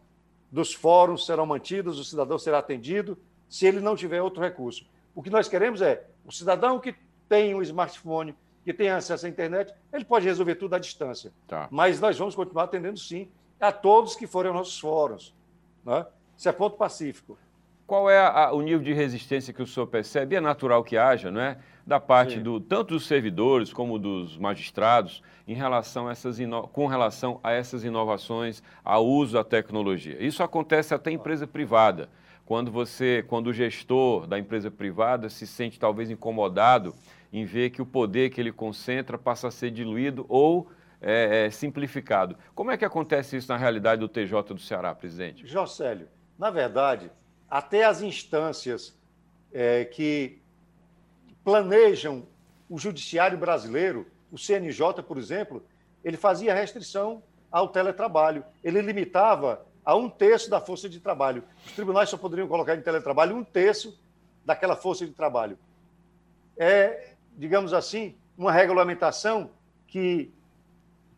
dos 0.51 0.73
fóruns 0.73 1.27
serão 1.27 1.47
mantidos, 1.47 1.99
o 1.99 2.05
cidadão 2.05 2.39
será 2.39 2.59
atendido, 2.59 3.19
se 3.49 3.67
ele 3.67 3.81
não 3.81 3.97
tiver 3.97 4.23
outro 4.23 4.43
recurso. 4.43 4.87
O 5.15 5.23
que 5.23 5.31
nós 5.31 5.49
queremos 5.49 5.83
é 5.83 6.07
o 6.25 6.33
cidadão 6.33 6.79
que 6.79 6.95
tem 7.29 7.55
um 7.55 7.63
smartphone, 7.63 8.35
que 8.65 8.73
tem 8.73 8.91
acesso 8.91 9.27
à 9.27 9.29
internet, 9.29 9.73
ele 9.93 10.05
pode 10.05 10.27
resolver 10.27 10.57
tudo 10.57 10.75
à 10.75 10.79
distância. 10.79 11.33
Tá. 11.47 11.69
Mas 11.71 12.01
nós 12.01 12.19
vamos 12.19 12.35
continuar 12.35 12.65
atendendo, 12.65 12.99
sim, 12.99 13.29
a 13.59 13.73
todos 13.73 14.15
que 14.15 14.27
forem 14.27 14.51
aos 14.51 14.59
nossos 14.59 14.79
fóruns. 14.79 15.35
Né? 15.85 16.07
Isso 16.41 16.49
é 16.49 16.53
ponto 16.53 16.79
pacífico. 16.79 17.37
Qual 17.87 18.09
é 18.09 18.19
a, 18.19 18.51
o 18.51 18.63
nível 18.63 18.81
de 18.81 18.95
resistência 18.95 19.53
que 19.53 19.61
o 19.61 19.67
senhor 19.67 19.87
percebe? 19.87 20.37
É 20.37 20.41
natural 20.41 20.83
que 20.83 20.97
haja, 20.97 21.31
não 21.31 21.39
é? 21.39 21.59
Da 21.87 22.01
parte 22.01 22.41
do, 22.41 22.59
tanto 22.59 22.95
dos 22.95 23.07
servidores 23.07 23.75
como 23.75 23.99
dos 23.99 24.39
magistrados, 24.39 25.23
em 25.47 25.53
relação 25.53 26.09
a 26.09 26.13
essas 26.13 26.39
com 26.73 26.87
relação 26.87 27.39
a 27.45 27.53
essas 27.53 27.85
inovações, 27.85 28.63
ao 28.83 29.07
uso 29.07 29.35
da 29.35 29.45
tecnologia. 29.45 30.17
Isso 30.19 30.43
acontece 30.43 30.95
até 30.95 31.11
em 31.11 31.17
empresa 31.17 31.47
privada. 31.47 32.09
Quando 32.47 32.73
você, 32.73 33.23
quando 33.29 33.49
o 33.49 33.53
gestor 33.53 34.27
da 34.27 34.39
empresa 34.39 34.71
privada 34.71 35.29
se 35.29 35.47
sente 35.47 35.79
talvez 35.79 36.11
incomodado 36.11 36.95
em 37.31 37.45
ver 37.45 37.69
que 37.69 37.83
o 37.83 37.87
poder 37.87 38.31
que 38.31 38.41
ele 38.41 38.51
concentra 38.51 39.19
passa 39.19 39.49
a 39.49 39.51
ser 39.51 39.71
diluído 39.71 40.25
ou 40.27 40.71
é, 41.03 41.45
é, 41.45 41.51
simplificado. 41.51 42.35
Como 42.55 42.71
é 42.71 42.79
que 42.79 42.85
acontece 42.87 43.37
isso 43.37 43.53
na 43.53 43.59
realidade 43.59 44.01
do 44.01 44.09
TJ 44.09 44.55
do 44.55 44.59
Ceará, 44.59 44.95
presidente? 44.95 45.47
Jocélio, 45.47 46.09
Na 46.41 46.49
verdade, 46.49 47.11
até 47.51 47.85
as 47.85 48.01
instâncias 48.01 48.97
é, 49.53 49.85
que 49.85 50.41
planejam 51.45 52.27
o 52.67 52.79
judiciário 52.79 53.37
brasileiro, 53.37 54.07
o 54.33 54.39
CNJ, 54.39 55.03
por 55.07 55.19
exemplo, 55.19 55.63
ele 56.03 56.17
fazia 56.17 56.55
restrição 56.55 57.23
ao 57.53 57.69
teletrabalho. 57.69 58.43
Ele 58.65 58.81
limitava 58.81 59.67
a 59.85 59.95
um 59.95 60.09
terço 60.09 60.49
da 60.49 60.63
força 60.63 60.89
de 60.89 60.99
trabalho. 60.99 61.45
Os 61.67 61.73
tribunais 61.73 62.09
só 62.09 62.17
poderiam 62.17 62.49
colocar 62.49 62.75
em 62.75 62.81
teletrabalho 62.81 63.37
um 63.37 63.45
terço 63.45 64.01
daquela 64.43 64.77
força 64.77 65.05
de 65.05 65.13
trabalho. 65.13 65.59
É, 66.57 67.17
digamos 67.37 67.75
assim, 67.75 68.15
uma 68.39 68.51
regulamentação 68.51 69.51
que 69.87 70.33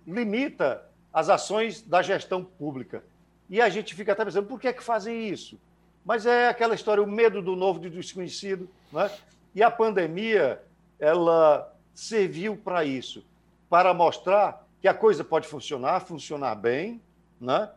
limita 0.04 0.84
as 1.12 1.28
ações 1.28 1.80
da 1.80 2.02
gestão 2.02 2.42
pública. 2.42 3.04
E 3.52 3.60
a 3.60 3.68
gente 3.68 3.94
fica 3.94 4.12
até 4.12 4.24
pensando, 4.24 4.46
por 4.46 4.58
que 4.58 4.66
é 4.66 4.72
que 4.72 4.82
fazem 4.82 5.28
isso? 5.28 5.60
Mas 6.06 6.24
é 6.24 6.48
aquela 6.48 6.74
história, 6.74 7.02
o 7.02 7.06
medo 7.06 7.42
do 7.42 7.54
novo, 7.54 7.78
do 7.78 7.90
desconhecido. 7.90 8.66
Né? 8.90 9.10
E 9.54 9.62
a 9.62 9.70
pandemia, 9.70 10.62
ela 10.98 11.70
serviu 11.92 12.56
para 12.56 12.82
isso, 12.82 13.22
para 13.68 13.92
mostrar 13.92 14.66
que 14.80 14.88
a 14.88 14.94
coisa 14.94 15.22
pode 15.22 15.46
funcionar, 15.46 16.00
funcionar 16.00 16.54
bem, 16.54 16.98
né? 17.38 17.68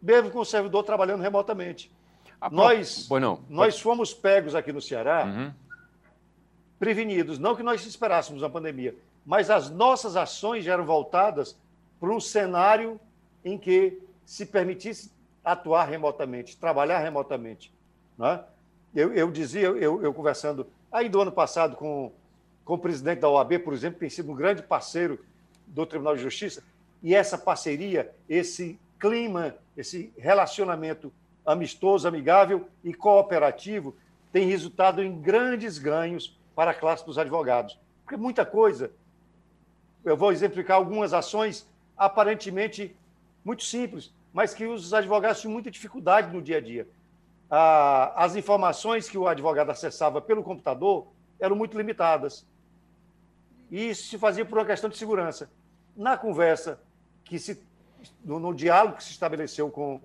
mesmo 0.00 0.30
com 0.30 0.38
o 0.38 0.44
servidor 0.44 0.84
trabalhando 0.84 1.20
remotamente. 1.20 1.92
A 2.40 2.48
nós, 2.48 3.06
não. 3.10 3.42
nós 3.46 3.78
fomos 3.78 4.14
pegos 4.14 4.54
aqui 4.54 4.72
no 4.72 4.80
Ceará, 4.80 5.26
uhum. 5.26 5.52
prevenidos, 6.78 7.38
não 7.38 7.54
que 7.54 7.62
nós 7.62 7.84
esperássemos 7.84 8.42
a 8.42 8.48
pandemia, 8.48 8.96
mas 9.24 9.50
as 9.50 9.68
nossas 9.68 10.16
ações 10.16 10.64
já 10.64 10.72
eram 10.72 10.86
voltadas 10.86 11.54
para 12.00 12.10
um 12.10 12.18
cenário 12.18 12.98
em 13.44 13.58
que 13.58 14.02
se 14.24 14.46
permitisse 14.46 15.12
atuar 15.44 15.84
remotamente, 15.84 16.56
trabalhar 16.56 16.98
remotamente. 16.98 17.72
Né? 18.16 18.42
Eu, 18.94 19.12
eu 19.12 19.30
dizia, 19.30 19.66
eu, 19.66 20.02
eu, 20.02 20.14
conversando 20.14 20.66
aí 20.90 21.08
do 21.08 21.20
ano 21.20 21.32
passado 21.32 21.76
com, 21.76 22.12
com 22.64 22.74
o 22.74 22.78
presidente 22.78 23.20
da 23.20 23.28
OAB, 23.28 23.58
por 23.58 23.74
exemplo, 23.74 23.98
tem 23.98 24.08
sido 24.08 24.32
um 24.32 24.34
grande 24.34 24.62
parceiro 24.62 25.24
do 25.66 25.84
Tribunal 25.84 26.16
de 26.16 26.22
Justiça, 26.22 26.62
e 27.02 27.14
essa 27.14 27.36
parceria, 27.36 28.14
esse 28.28 28.78
clima, 28.98 29.54
esse 29.76 30.12
relacionamento 30.16 31.12
amistoso, 31.44 32.08
amigável 32.08 32.68
e 32.82 32.94
cooperativo 32.94 33.94
tem 34.32 34.48
resultado 34.48 35.02
em 35.02 35.20
grandes 35.20 35.78
ganhos 35.78 36.38
para 36.54 36.70
a 36.70 36.74
classe 36.74 37.04
dos 37.04 37.18
advogados. 37.18 37.78
Porque 38.02 38.16
muita 38.16 38.46
coisa, 38.46 38.90
eu 40.04 40.16
vou 40.16 40.32
exemplificar 40.32 40.76
algumas 40.76 41.12
ações 41.12 41.68
aparentemente 41.96 42.96
muito 43.44 43.64
simples, 43.64 44.12
mas 44.32 44.54
que 44.54 44.66
os 44.66 44.94
advogados 44.94 45.40
tinham 45.40 45.52
muita 45.52 45.70
dificuldade 45.70 46.32
no 46.32 46.42
dia 46.42 46.58
a 46.58 46.60
dia. 46.60 46.88
As 47.50 48.34
informações 48.34 49.08
que 49.08 49.18
o 49.18 49.28
advogado 49.28 49.70
acessava 49.70 50.20
pelo 50.20 50.42
computador 50.42 51.06
eram 51.38 51.54
muito 51.54 51.76
limitadas. 51.76 52.46
E 53.70 53.90
isso 53.90 54.08
se 54.08 54.18
fazia 54.18 54.44
por 54.44 54.58
uma 54.58 54.64
questão 54.64 54.88
de 54.88 54.96
segurança. 54.96 55.50
Na 55.96 56.16
conversa 56.16 56.80
que 57.24 57.38
se 57.38 57.62
no, 58.24 58.38
no 58.38 58.54
diálogo 58.54 58.96
que 58.96 59.04
se 59.04 59.10
estabeleceu 59.10 59.70
com, 59.70 60.00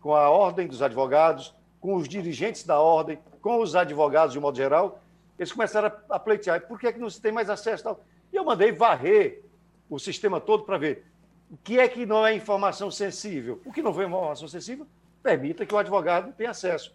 com 0.00 0.14
a 0.14 0.28
Ordem 0.28 0.66
dos 0.66 0.82
Advogados, 0.82 1.54
com 1.80 1.94
os 1.94 2.08
dirigentes 2.08 2.64
da 2.64 2.80
Ordem, 2.80 3.18
com 3.40 3.60
os 3.60 3.76
advogados 3.76 4.32
de 4.32 4.38
um 4.38 4.42
modo 4.42 4.56
geral, 4.56 5.00
eles 5.38 5.52
começaram 5.52 5.92
a, 6.08 6.18
pleitear. 6.18 6.66
Por 6.66 6.78
que, 6.78 6.86
é 6.86 6.92
que 6.92 6.98
não 6.98 7.10
se 7.10 7.20
tem 7.20 7.32
mais 7.32 7.50
acesso? 7.50 7.96
E 8.32 8.36
eu 8.36 8.44
mandei 8.44 8.72
varrer 8.72 9.42
o 9.90 9.98
sistema 9.98 10.40
todo 10.40 10.64
para 10.64 10.78
ver 10.78 11.04
o 11.54 11.56
que 11.62 11.78
é 11.78 11.86
que 11.86 12.04
não 12.04 12.26
é 12.26 12.34
informação 12.34 12.90
sensível. 12.90 13.62
O 13.64 13.72
que 13.72 13.80
não 13.80 13.94
foi 13.94 14.06
informação 14.06 14.48
sensível, 14.48 14.88
permita 15.22 15.64
que 15.64 15.72
o 15.72 15.78
advogado 15.78 16.32
tenha 16.32 16.50
acesso. 16.50 16.92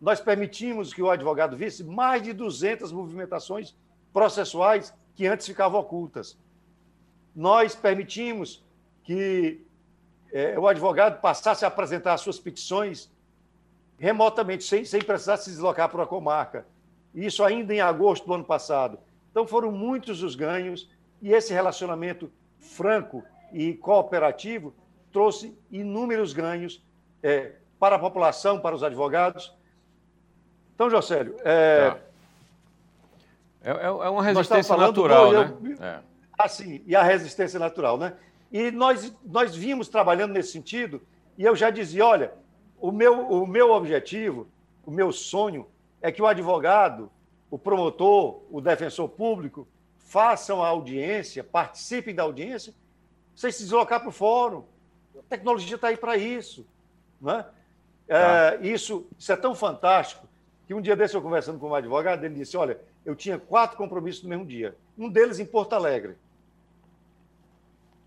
Nós 0.00 0.20
permitimos 0.20 0.94
que 0.94 1.02
o 1.02 1.10
advogado 1.10 1.56
visse 1.56 1.82
mais 1.82 2.22
de 2.22 2.32
200 2.32 2.92
movimentações 2.92 3.74
processuais 4.12 4.94
que 5.16 5.26
antes 5.26 5.48
ficavam 5.48 5.80
ocultas. 5.80 6.38
Nós 7.34 7.74
permitimos 7.74 8.64
que 9.02 9.60
é, 10.32 10.56
o 10.56 10.68
advogado 10.68 11.20
passasse 11.20 11.64
a 11.64 11.68
apresentar 11.68 12.14
as 12.14 12.20
suas 12.20 12.38
petições 12.38 13.10
remotamente, 13.98 14.62
sem, 14.62 14.84
sem 14.84 15.02
precisar 15.02 15.38
se 15.38 15.50
deslocar 15.50 15.88
para 15.88 16.04
a 16.04 16.06
comarca. 16.06 16.64
Isso 17.12 17.42
ainda 17.42 17.74
em 17.74 17.80
agosto 17.80 18.24
do 18.26 18.34
ano 18.34 18.44
passado. 18.44 18.96
Então 19.32 19.44
foram 19.44 19.72
muitos 19.72 20.22
os 20.22 20.36
ganhos 20.36 20.88
e 21.20 21.32
esse 21.32 21.52
relacionamento 21.52 22.30
franco 22.60 23.24
e 23.52 23.74
cooperativo 23.74 24.74
trouxe 25.12 25.56
inúmeros 25.70 26.32
ganhos 26.32 26.82
é, 27.22 27.52
para 27.78 27.96
a 27.96 27.98
população, 27.98 28.60
para 28.60 28.74
os 28.74 28.82
advogados. 28.82 29.54
Então, 30.74 30.90
Jocélio, 30.90 31.36
é, 31.44 31.90
tá. 31.90 31.98
é, 33.62 33.70
é, 33.70 33.84
é 33.86 33.90
uma 33.90 34.22
resistência 34.22 34.76
natural, 34.76 35.32
né? 35.32 35.54
Eu, 35.62 35.84
é. 35.84 36.00
Assim, 36.38 36.82
e 36.86 36.94
a 36.94 37.02
resistência 37.02 37.58
natural, 37.58 37.98
né? 37.98 38.14
E 38.52 38.70
nós, 38.70 39.12
nós 39.24 39.54
vimos 39.54 39.88
trabalhando 39.88 40.32
nesse 40.32 40.52
sentido, 40.52 41.02
e 41.36 41.44
eu 41.44 41.56
já 41.56 41.70
dizia: 41.70 42.06
olha, 42.06 42.32
o 42.80 42.92
meu, 42.92 43.28
o 43.28 43.46
meu 43.46 43.72
objetivo, 43.72 44.46
o 44.86 44.90
meu 44.90 45.12
sonho 45.12 45.66
é 46.00 46.12
que 46.12 46.22
o 46.22 46.26
advogado, 46.26 47.10
o 47.50 47.58
promotor, 47.58 48.42
o 48.50 48.60
defensor 48.60 49.08
público 49.08 49.66
façam 49.98 50.62
a 50.62 50.68
audiência, 50.68 51.44
participem 51.44 52.14
da 52.14 52.22
audiência, 52.22 52.72
sem 53.38 53.52
se 53.52 53.62
deslocar 53.62 54.00
para 54.00 54.08
o 54.08 54.12
fórum. 54.12 54.64
A 55.16 55.22
tecnologia 55.28 55.76
está 55.76 55.86
aí 55.86 55.96
para 55.96 56.16
isso. 56.16 56.66
Não 57.20 57.34
é? 57.34 57.42
Tá. 57.44 57.52
É, 58.08 58.66
isso, 58.66 59.06
isso 59.16 59.30
é 59.30 59.36
tão 59.36 59.54
fantástico 59.54 60.26
que 60.66 60.74
um 60.74 60.80
dia 60.80 60.96
desse 60.96 61.14
eu 61.14 61.22
conversando 61.22 61.56
com 61.56 61.68
um 61.68 61.74
advogado, 61.74 62.24
ele 62.24 62.34
disse: 62.34 62.56
Olha, 62.56 62.80
eu 63.06 63.14
tinha 63.14 63.38
quatro 63.38 63.76
compromissos 63.76 64.24
no 64.24 64.28
mesmo 64.28 64.44
dia. 64.44 64.76
Um 64.98 65.08
deles 65.08 65.38
em 65.38 65.46
Porto 65.46 65.74
Alegre 65.74 66.16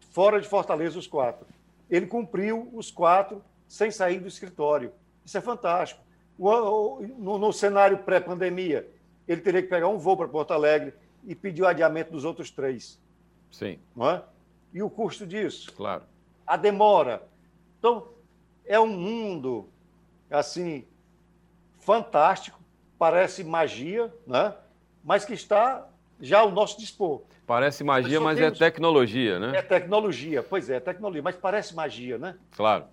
fora 0.09 0.41
de 0.41 0.49
Fortaleza 0.49 0.99
os 0.99 1.07
quatro. 1.07 1.47
Ele 1.89 2.07
cumpriu 2.07 2.69
os 2.73 2.91
quatro 2.91 3.41
sem 3.69 3.89
sair 3.89 4.19
do 4.19 4.27
escritório. 4.27 4.91
Isso 5.23 5.37
é 5.37 5.41
fantástico. 5.41 6.01
No, 6.37 7.37
no 7.37 7.53
cenário 7.53 7.99
pré-pandemia, 7.99 8.85
ele 9.25 9.39
teria 9.39 9.61
que 9.61 9.69
pegar 9.69 9.87
um 9.87 9.97
voo 9.97 10.17
para 10.17 10.27
Porto 10.27 10.51
Alegre 10.51 10.93
e 11.25 11.33
pedir 11.33 11.61
o 11.61 11.67
adiamento 11.67 12.11
dos 12.11 12.25
outros 12.25 12.51
três. 12.51 12.99
Sim. 13.49 13.79
Não 13.95 14.09
é? 14.09 14.23
E 14.73 14.81
o 14.81 14.89
custo 14.89 15.25
disso? 15.25 15.71
Claro. 15.73 16.03
A 16.45 16.55
demora. 16.57 17.23
Então, 17.79 18.07
é 18.65 18.79
um 18.79 18.87
mundo, 18.87 19.69
assim, 20.29 20.85
fantástico, 21.79 22.59
parece 22.97 23.43
magia, 23.43 24.13
né? 24.25 24.53
mas 25.03 25.25
que 25.25 25.33
está 25.33 25.87
já 26.19 26.39
ao 26.39 26.51
nosso 26.51 26.79
dispor. 26.79 27.23
Parece 27.47 27.83
magia, 27.83 28.21
mas 28.21 28.37
é 28.37 28.43
temos... 28.43 28.61
é 28.61 28.65
tecnologia, 28.65 29.39
né? 29.39 29.57
É 29.57 29.61
tecnologia, 29.61 30.43
pois 30.43 30.69
é, 30.69 30.75
é 30.75 30.79
tecnologia, 30.79 31.21
mas 31.21 31.35
parece 31.35 31.75
magia, 31.75 32.17
né? 32.17 32.35
Claro. 32.55 32.85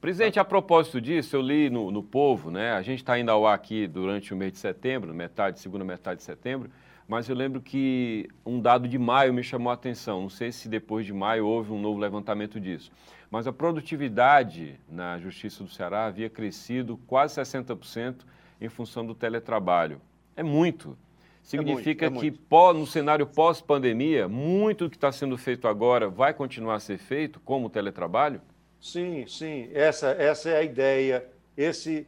Presidente, 0.00 0.38
a 0.38 0.44
propósito 0.44 1.00
disso, 1.00 1.34
eu 1.34 1.40
li 1.40 1.68
no, 1.68 1.90
no 1.90 2.02
Povo, 2.02 2.50
né? 2.50 2.72
A 2.72 2.82
gente 2.82 3.00
está 3.00 3.18
indo 3.18 3.30
ao 3.30 3.46
ar 3.46 3.54
aqui 3.54 3.86
durante 3.86 4.32
o 4.32 4.36
mês 4.36 4.52
de 4.52 4.58
setembro, 4.58 5.12
metade, 5.12 5.58
segunda 5.58 5.84
metade 5.84 6.18
de 6.18 6.24
setembro, 6.24 6.70
mas 7.08 7.28
eu 7.28 7.36
lembro 7.36 7.60
que 7.60 8.28
um 8.44 8.60
dado 8.60 8.88
de 8.88 8.98
maio 8.98 9.32
me 9.32 9.42
chamou 9.42 9.70
a 9.70 9.74
atenção. 9.74 10.22
Não 10.22 10.30
sei 10.30 10.50
se 10.50 10.68
depois 10.68 11.06
de 11.06 11.12
maio 11.12 11.46
houve 11.46 11.72
um 11.72 11.80
novo 11.80 11.98
levantamento 11.98 12.58
disso. 12.58 12.90
Mas 13.30 13.46
a 13.46 13.52
produtividade 13.52 14.78
na 14.88 15.18
Justiça 15.18 15.62
do 15.62 15.70
Ceará 15.70 16.06
havia 16.06 16.28
crescido 16.28 16.98
quase 17.06 17.40
60% 17.40 18.22
em 18.60 18.68
função 18.68 19.06
do 19.06 19.14
teletrabalho. 19.14 20.00
É 20.36 20.42
muito. 20.42 20.98
Significa 21.42 22.06
é 22.06 22.10
muito, 22.10 22.26
é 22.26 22.30
que 22.30 22.36
pó, 22.36 22.72
no 22.72 22.84
cenário 22.84 23.24
pós-pandemia, 23.24 24.26
muito 24.26 24.84
do 24.84 24.90
que 24.90 24.96
está 24.96 25.12
sendo 25.12 25.38
feito 25.38 25.68
agora 25.68 26.08
vai 26.08 26.34
continuar 26.34 26.74
a 26.74 26.80
ser 26.80 26.98
feito, 26.98 27.38
como 27.38 27.66
o 27.66 27.70
teletrabalho? 27.70 28.40
Sim, 28.80 29.24
sim. 29.28 29.70
Essa, 29.72 30.08
essa 30.08 30.50
é 30.50 30.56
a 30.56 30.62
ideia. 30.64 31.24
Esse, 31.56 32.04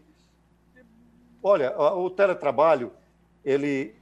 olha, 1.40 1.72
o 1.78 2.10
teletrabalho 2.10 2.92
ele 3.44 3.94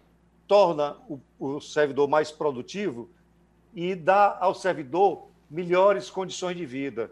torna 0.47 0.97
o, 1.09 1.21
o 1.39 1.61
servidor 1.61 2.09
mais 2.09 2.31
produtivo 2.31 3.09
e 3.75 3.95
dá 3.95 4.37
ao 4.41 4.55
servidor 4.55 5.29
melhores 5.51 6.11
condições 6.11 6.57
de 6.57 6.65
vida, 6.65 7.11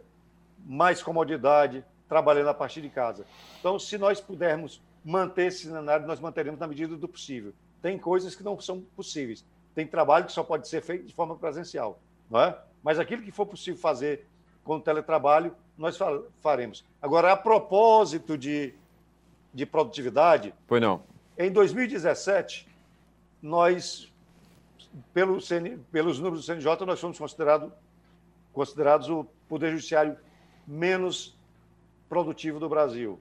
mais 0.65 1.03
comodidade, 1.03 1.85
trabalhando 2.09 2.49
a 2.49 2.55
partir 2.55 2.81
de 2.81 2.89
casa. 2.89 3.27
Então, 3.61 3.79
se 3.79 3.99
nós 3.99 4.21
pudermos 4.21 4.81
manter 5.05 5.47
esse 5.47 5.65
cenário, 5.65 6.07
nós 6.07 6.21
manteremos 6.21 6.59
na 6.59 6.67
medida 6.67 6.97
do 6.97 7.09
possível 7.09 7.53
tem 7.85 7.99
coisas 7.99 8.35
que 8.35 8.43
não 8.43 8.59
são 8.59 8.81
possíveis. 8.97 9.45
Tem 9.75 9.87
trabalho 9.87 10.25
que 10.25 10.33
só 10.33 10.43
pode 10.43 10.67
ser 10.67 10.81
feito 10.81 11.05
de 11.05 11.13
forma 11.13 11.37
presencial, 11.37 12.01
não 12.31 12.41
é? 12.41 12.59
Mas 12.83 12.99
aquilo 12.99 13.21
que 13.21 13.31
for 13.31 13.45
possível 13.45 13.79
fazer 13.79 14.27
com 14.65 14.77
o 14.77 14.81
teletrabalho, 14.81 15.55
nós 15.77 15.99
faremos. 16.41 16.83
Agora, 17.03 17.31
a 17.31 17.37
propósito 17.37 18.39
de, 18.39 18.73
de 19.53 19.67
produtividade. 19.67 20.55
Pois 20.67 20.81
não. 20.81 21.03
Em 21.37 21.53
2017, 21.53 22.67
nós, 23.45 24.11
pelo 25.13 25.39
CN, 25.39 25.77
pelos 25.93 26.19
números 26.19 26.41
do 26.41 26.47
CNJ, 26.47 26.87
nós 26.87 26.99
fomos 26.99 27.19
considerado, 27.19 27.71
considerados 28.55 29.11
o 29.11 29.27
Poder 29.47 29.71
Judiciário 29.73 30.17
menos 30.67 31.37
produtivo 32.09 32.59
do 32.59 32.71
Brasil. 32.71 33.21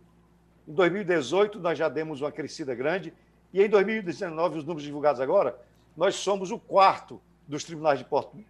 Em 0.66 0.72
2018, 0.72 1.60
nós 1.60 1.78
já 1.78 1.90
demos 1.90 2.22
uma 2.22 2.32
crescida 2.32 2.74
grande, 2.74 3.14
e 3.52 3.62
em 3.62 3.68
2019, 3.68 4.60
os 4.60 4.64
números 4.64 4.84
divulgados 4.84 5.20
agora, 5.20 5.60
nós 5.96 6.16
somos 6.16 6.52
o 6.52 6.58
quarto 6.58 7.22
dos 7.46 7.66
tribunais 7.66 8.00
de 8.00 8.06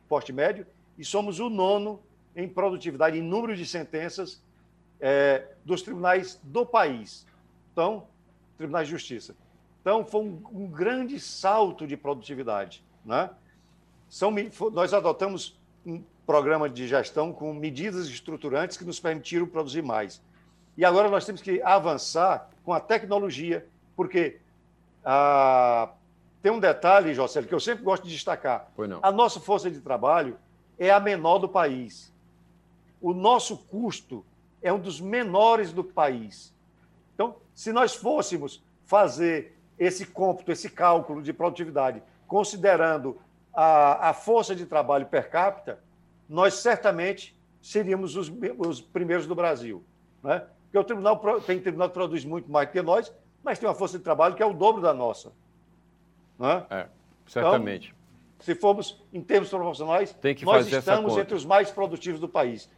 porte, 0.08 0.32
médio 0.32 0.68
e 0.96 1.04
somos 1.04 1.40
o 1.40 1.50
nono 1.50 2.00
em 2.36 2.48
produtividade, 2.48 3.18
em 3.18 3.24
número 3.24 3.56
de 3.56 3.66
sentenças 3.66 4.40
é, 5.02 5.48
dos 5.66 5.82
tribunais 5.82 6.40
do 6.44 6.68
país. 6.68 7.26
Então, 7.72 8.08
tribunais 8.60 8.88
de 8.88 8.92
justiça. 8.92 9.36
Então, 9.84 10.06
foi 10.06 10.22
um, 10.22 10.42
um 10.50 10.68
grande 10.68 11.20
salto 11.20 11.86
de 11.86 11.98
produtividade. 11.98 12.82
Né? 13.06 13.30
São, 14.08 14.34
nós 14.72 14.94
adotamos 14.94 15.60
um 15.86 16.02
programa 16.26 16.70
de 16.70 16.88
gestão 16.88 17.34
com 17.34 17.54
medidas 17.54 18.08
estruturantes 18.08 18.78
que 18.78 18.86
nos 18.86 18.98
permitiram 18.98 19.46
produzir 19.46 19.82
mais. 19.84 20.22
E 20.78 20.86
agora 20.86 21.10
nós 21.10 21.26
temos 21.26 21.42
que 21.42 21.62
avançar 21.62 22.50
com 22.64 22.72
a 22.72 22.80
tecnologia, 22.80 23.68
porque 23.94 24.40
ah, 25.04 25.90
tem 26.42 26.50
um 26.50 26.62
detalhe, 26.62 27.14
José, 27.14 27.44
que 27.44 27.54
eu 27.54 27.60
sempre 27.60 27.84
gosto 27.84 28.04
de 28.04 28.14
destacar. 28.14 28.72
A 29.02 29.12
nossa 29.12 29.42
força 29.42 29.70
de 29.70 29.82
trabalho 29.82 30.40
é 30.80 30.92
a 30.92 31.00
menor 31.00 31.40
do 31.40 31.50
país. 31.50 32.10
O 33.02 33.14
nosso 33.14 33.58
custo 33.58 34.26
é 34.62 34.72
um 34.72 34.80
dos 34.80 35.02
menores 35.02 35.74
do 35.74 35.84
país. 35.84 36.54
Então, 37.14 37.36
se 37.54 37.74
nós 37.74 37.94
fôssemos 37.94 38.64
fazer 38.86 39.58
esse 39.84 40.06
cômputo, 40.06 40.52
esse 40.52 40.70
cálculo 40.70 41.22
de 41.22 41.34
produtividade, 41.34 42.02
considerando 42.28 43.20
a, 43.54 44.10
a 44.10 44.14
força 44.14 44.56
de 44.56 44.66
trabalho 44.66 45.06
per 45.06 45.30
capita, 45.30 45.80
nós 46.28 46.56
certamente 46.56 47.38
seríamos 47.62 48.16
os, 48.16 48.32
os 48.58 48.82
primeiros 48.82 49.28
do 49.28 49.36
Brasil. 49.36 49.84
Né? 50.22 50.46
Porque 50.64 50.78
o 50.78 50.84
tribunal 50.84 51.20
tem 51.42 51.60
tribunal 51.60 51.90
que 51.90 51.94
produz 51.94 52.26
muito 52.26 52.52
mais 52.52 52.70
que 52.70 52.82
nós, 52.82 53.14
mas 53.44 53.60
tem 53.60 53.68
uma 53.68 53.76
força 53.76 53.98
de 53.98 54.04
trabalho 54.04 54.36
que 54.36 54.42
é 54.42 54.46
o 54.46 54.54
dobro 54.54 54.82
da 54.82 54.94
nossa. 54.94 55.32
Né? 56.40 56.66
É, 56.70 56.88
certamente. 57.28 57.90
Então, 57.90 58.46
se 58.46 58.56
formos 58.56 59.02
em 59.14 59.22
termos 59.22 59.50
proporcionais, 59.50 60.16
nós 60.44 60.68
estamos 60.68 61.18
entre 61.18 61.36
os 61.36 61.46
mais 61.46 61.72
produtivos 61.72 62.20
do 62.20 62.28
país. 62.28 62.70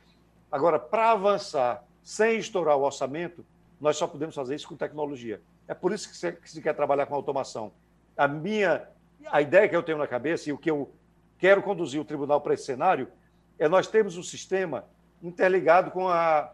Agora, 0.51 0.77
para 0.77 1.11
avançar 1.11 1.83
sem 2.03 2.37
estourar 2.37 2.77
o 2.77 2.83
orçamento, 2.83 3.43
nós 3.81 3.97
só 3.97 4.07
podemos 4.07 4.35
fazer 4.35 4.55
isso 4.55 4.67
com 4.67 4.75
tecnologia. 4.75 5.41
É 5.67 5.73
por 5.73 5.91
isso 5.91 6.09
que 6.09 6.49
se 6.49 6.61
quer 6.61 6.73
trabalhar 6.73 7.05
com 7.05 7.15
automação. 7.15 7.71
A 8.15 8.27
minha, 8.27 8.87
a 9.31 9.41
ideia 9.41 9.67
que 9.67 9.75
eu 9.75 9.83
tenho 9.83 9.97
na 9.97 10.07
cabeça 10.07 10.49
e 10.49 10.53
o 10.53 10.57
que 10.57 10.69
eu 10.69 10.91
quero 11.37 11.61
conduzir 11.61 11.99
o 11.99 12.05
tribunal 12.05 12.39
para 12.41 12.53
esse 12.53 12.65
cenário 12.65 13.07
é 13.57 13.67
nós 13.67 13.87
termos 13.87 14.17
um 14.17 14.23
sistema 14.23 14.85
interligado 15.21 15.91
com 15.91 16.07
a, 16.07 16.51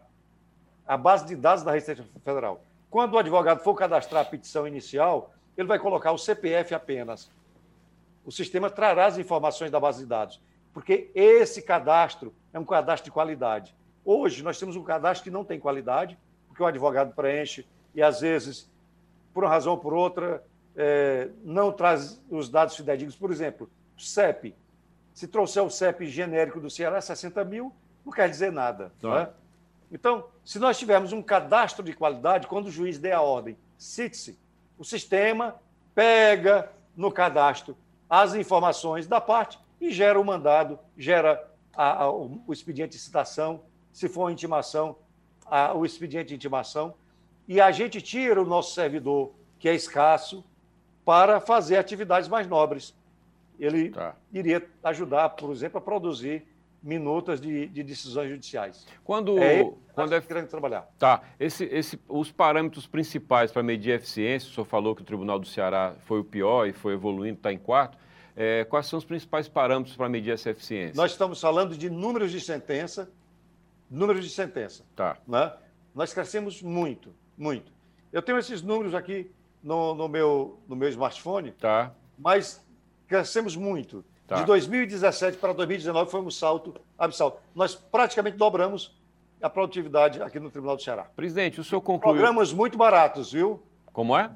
a 0.86 0.96
base 0.96 1.26
de 1.26 1.36
dados 1.36 1.62
da 1.62 1.72
Receita 1.72 2.04
Federal. 2.24 2.62
Quando 2.90 3.14
o 3.14 3.18
advogado 3.18 3.62
for 3.62 3.74
cadastrar 3.74 4.22
a 4.22 4.24
petição 4.24 4.66
inicial, 4.66 5.32
ele 5.56 5.68
vai 5.68 5.78
colocar 5.78 6.12
o 6.12 6.18
CPF 6.18 6.74
apenas. 6.74 7.30
O 8.24 8.30
sistema 8.30 8.70
trará 8.70 9.06
as 9.06 9.18
informações 9.18 9.70
da 9.70 9.80
base 9.80 10.00
de 10.00 10.06
dados, 10.06 10.40
porque 10.72 11.10
esse 11.14 11.62
cadastro 11.62 12.34
é 12.52 12.58
um 12.58 12.64
cadastro 12.64 13.06
de 13.06 13.10
qualidade. 13.10 13.74
Hoje, 14.04 14.42
nós 14.42 14.58
temos 14.58 14.76
um 14.76 14.82
cadastro 14.82 15.24
que 15.24 15.30
não 15.30 15.44
tem 15.44 15.58
qualidade, 15.60 16.18
porque 16.48 16.62
o 16.62 16.66
advogado 16.66 17.14
preenche 17.14 17.66
e, 17.94 18.02
às 18.02 18.20
vezes, 18.20 18.70
por 19.32 19.44
uma 19.44 19.50
razão 19.50 19.72
ou 19.72 19.78
por 19.78 19.92
outra, 19.92 20.42
é, 20.76 21.28
não 21.42 21.72
traz 21.72 22.20
os 22.30 22.48
dados 22.48 22.76
fidedignos. 22.76 23.16
Por 23.16 23.30
exemplo, 23.30 23.70
CEP. 23.96 24.54
Se 25.12 25.28
trouxer 25.28 25.62
o 25.62 25.70
CEP 25.70 26.06
genérico 26.06 26.60
do 26.60 26.70
Ceará, 26.70 27.00
60 27.00 27.44
mil, 27.44 27.72
não 28.04 28.12
quer 28.12 28.28
dizer 28.28 28.50
nada. 28.50 28.92
Né? 29.02 29.28
Então, 29.90 30.26
se 30.44 30.58
nós 30.58 30.78
tivermos 30.78 31.12
um 31.12 31.22
cadastro 31.22 31.84
de 31.84 31.92
qualidade, 31.92 32.46
quando 32.46 32.66
o 32.66 32.70
juiz 32.70 32.98
der 32.98 33.12
a 33.12 33.20
ordem, 33.20 33.56
cite-se, 33.76 34.38
o 34.78 34.84
sistema 34.84 35.56
pega 35.94 36.70
no 36.96 37.12
cadastro 37.12 37.76
as 38.08 38.34
informações 38.34 39.06
da 39.06 39.20
parte 39.20 39.58
e 39.80 39.90
gera 39.90 40.20
o 40.20 40.24
mandado, 40.24 40.78
gera 40.96 41.48
a, 41.74 42.04
a, 42.04 42.10
o, 42.10 42.42
o, 42.46 42.52
expediente 42.52 42.96
de 42.96 43.02
citação, 43.02 43.62
se 43.92 44.08
for 44.08 44.30
intimação, 44.30 44.96
a, 45.46 45.74
o 45.74 45.84
expediente 45.84 46.28
de 46.28 46.34
intimação, 46.34 46.94
e 47.52 47.60
a 47.60 47.70
gente 47.70 48.00
tira 48.00 48.40
o 48.40 48.46
nosso 48.46 48.74
servidor, 48.74 49.30
que 49.58 49.68
é 49.68 49.74
escasso, 49.74 50.42
para 51.04 51.38
fazer 51.38 51.76
atividades 51.76 52.26
mais 52.26 52.46
nobres. 52.46 52.94
Ele 53.60 53.90
tá. 53.90 54.16
iria 54.32 54.66
ajudar, 54.82 55.28
por 55.28 55.52
exemplo, 55.52 55.76
a 55.76 55.80
produzir 55.82 56.46
minutas 56.82 57.42
de, 57.42 57.66
de 57.66 57.82
decisões 57.82 58.30
judiciais. 58.30 58.86
Quando 59.04 59.38
é, 59.38 59.70
quando 59.92 60.14
é 60.14 60.20
querendo 60.22 60.48
trabalhar. 60.48 60.88
Tá. 60.98 61.20
Esse, 61.38 61.64
esse, 61.64 62.00
os 62.08 62.32
parâmetros 62.32 62.86
principais 62.86 63.52
para 63.52 63.62
medir 63.62 63.92
a 63.92 63.96
eficiência, 63.96 64.48
o 64.48 64.54
senhor 64.54 64.64
falou 64.64 64.96
que 64.96 65.02
o 65.02 65.04
Tribunal 65.04 65.38
do 65.38 65.46
Ceará 65.46 65.94
foi 66.06 66.20
o 66.20 66.24
pior 66.24 66.66
e 66.66 66.72
foi 66.72 66.94
evoluindo, 66.94 67.36
está 67.36 67.52
em 67.52 67.58
quarto. 67.58 67.98
É, 68.34 68.64
quais 68.64 68.86
são 68.86 68.98
os 68.98 69.04
principais 69.04 69.46
parâmetros 69.46 69.94
para 69.94 70.08
medir 70.08 70.30
essa 70.30 70.48
eficiência? 70.48 70.96
Nós 70.96 71.10
estamos 71.10 71.38
falando 71.38 71.76
de 71.76 71.90
números 71.90 72.32
de 72.32 72.40
sentença, 72.40 73.10
números 73.90 74.24
de 74.24 74.30
sentença. 74.30 74.86
Tá. 74.96 75.18
Né? 75.28 75.52
Nós 75.94 76.14
crescemos 76.14 76.62
muito, 76.62 77.14
muito. 77.36 77.72
Eu 78.12 78.22
tenho 78.22 78.38
esses 78.38 78.62
números 78.62 78.94
aqui 78.94 79.30
no, 79.62 79.94
no, 79.94 80.08
meu, 80.08 80.58
no 80.68 80.76
meu 80.76 80.88
smartphone, 80.88 81.52
tá. 81.52 81.92
mas 82.18 82.64
crescemos 83.06 83.56
muito. 83.56 84.04
Tá. 84.26 84.36
De 84.36 84.44
2017 84.44 85.38
para 85.38 85.52
2019 85.52 86.10
foi 86.10 86.20
um 86.20 86.30
salto 86.30 86.74
abissal. 86.98 87.40
Nós 87.54 87.74
praticamente 87.74 88.36
dobramos 88.36 88.94
a 89.40 89.50
produtividade 89.50 90.22
aqui 90.22 90.38
no 90.38 90.50
Tribunal 90.50 90.76
do 90.76 90.82
Ceará. 90.82 91.04
Presidente, 91.16 91.60
o 91.60 91.64
senhor 91.64 91.80
concluiu... 91.80 92.14
Programas 92.14 92.52
muito 92.52 92.78
baratos, 92.78 93.32
viu? 93.32 93.62
Como 93.92 94.16
é? 94.16 94.30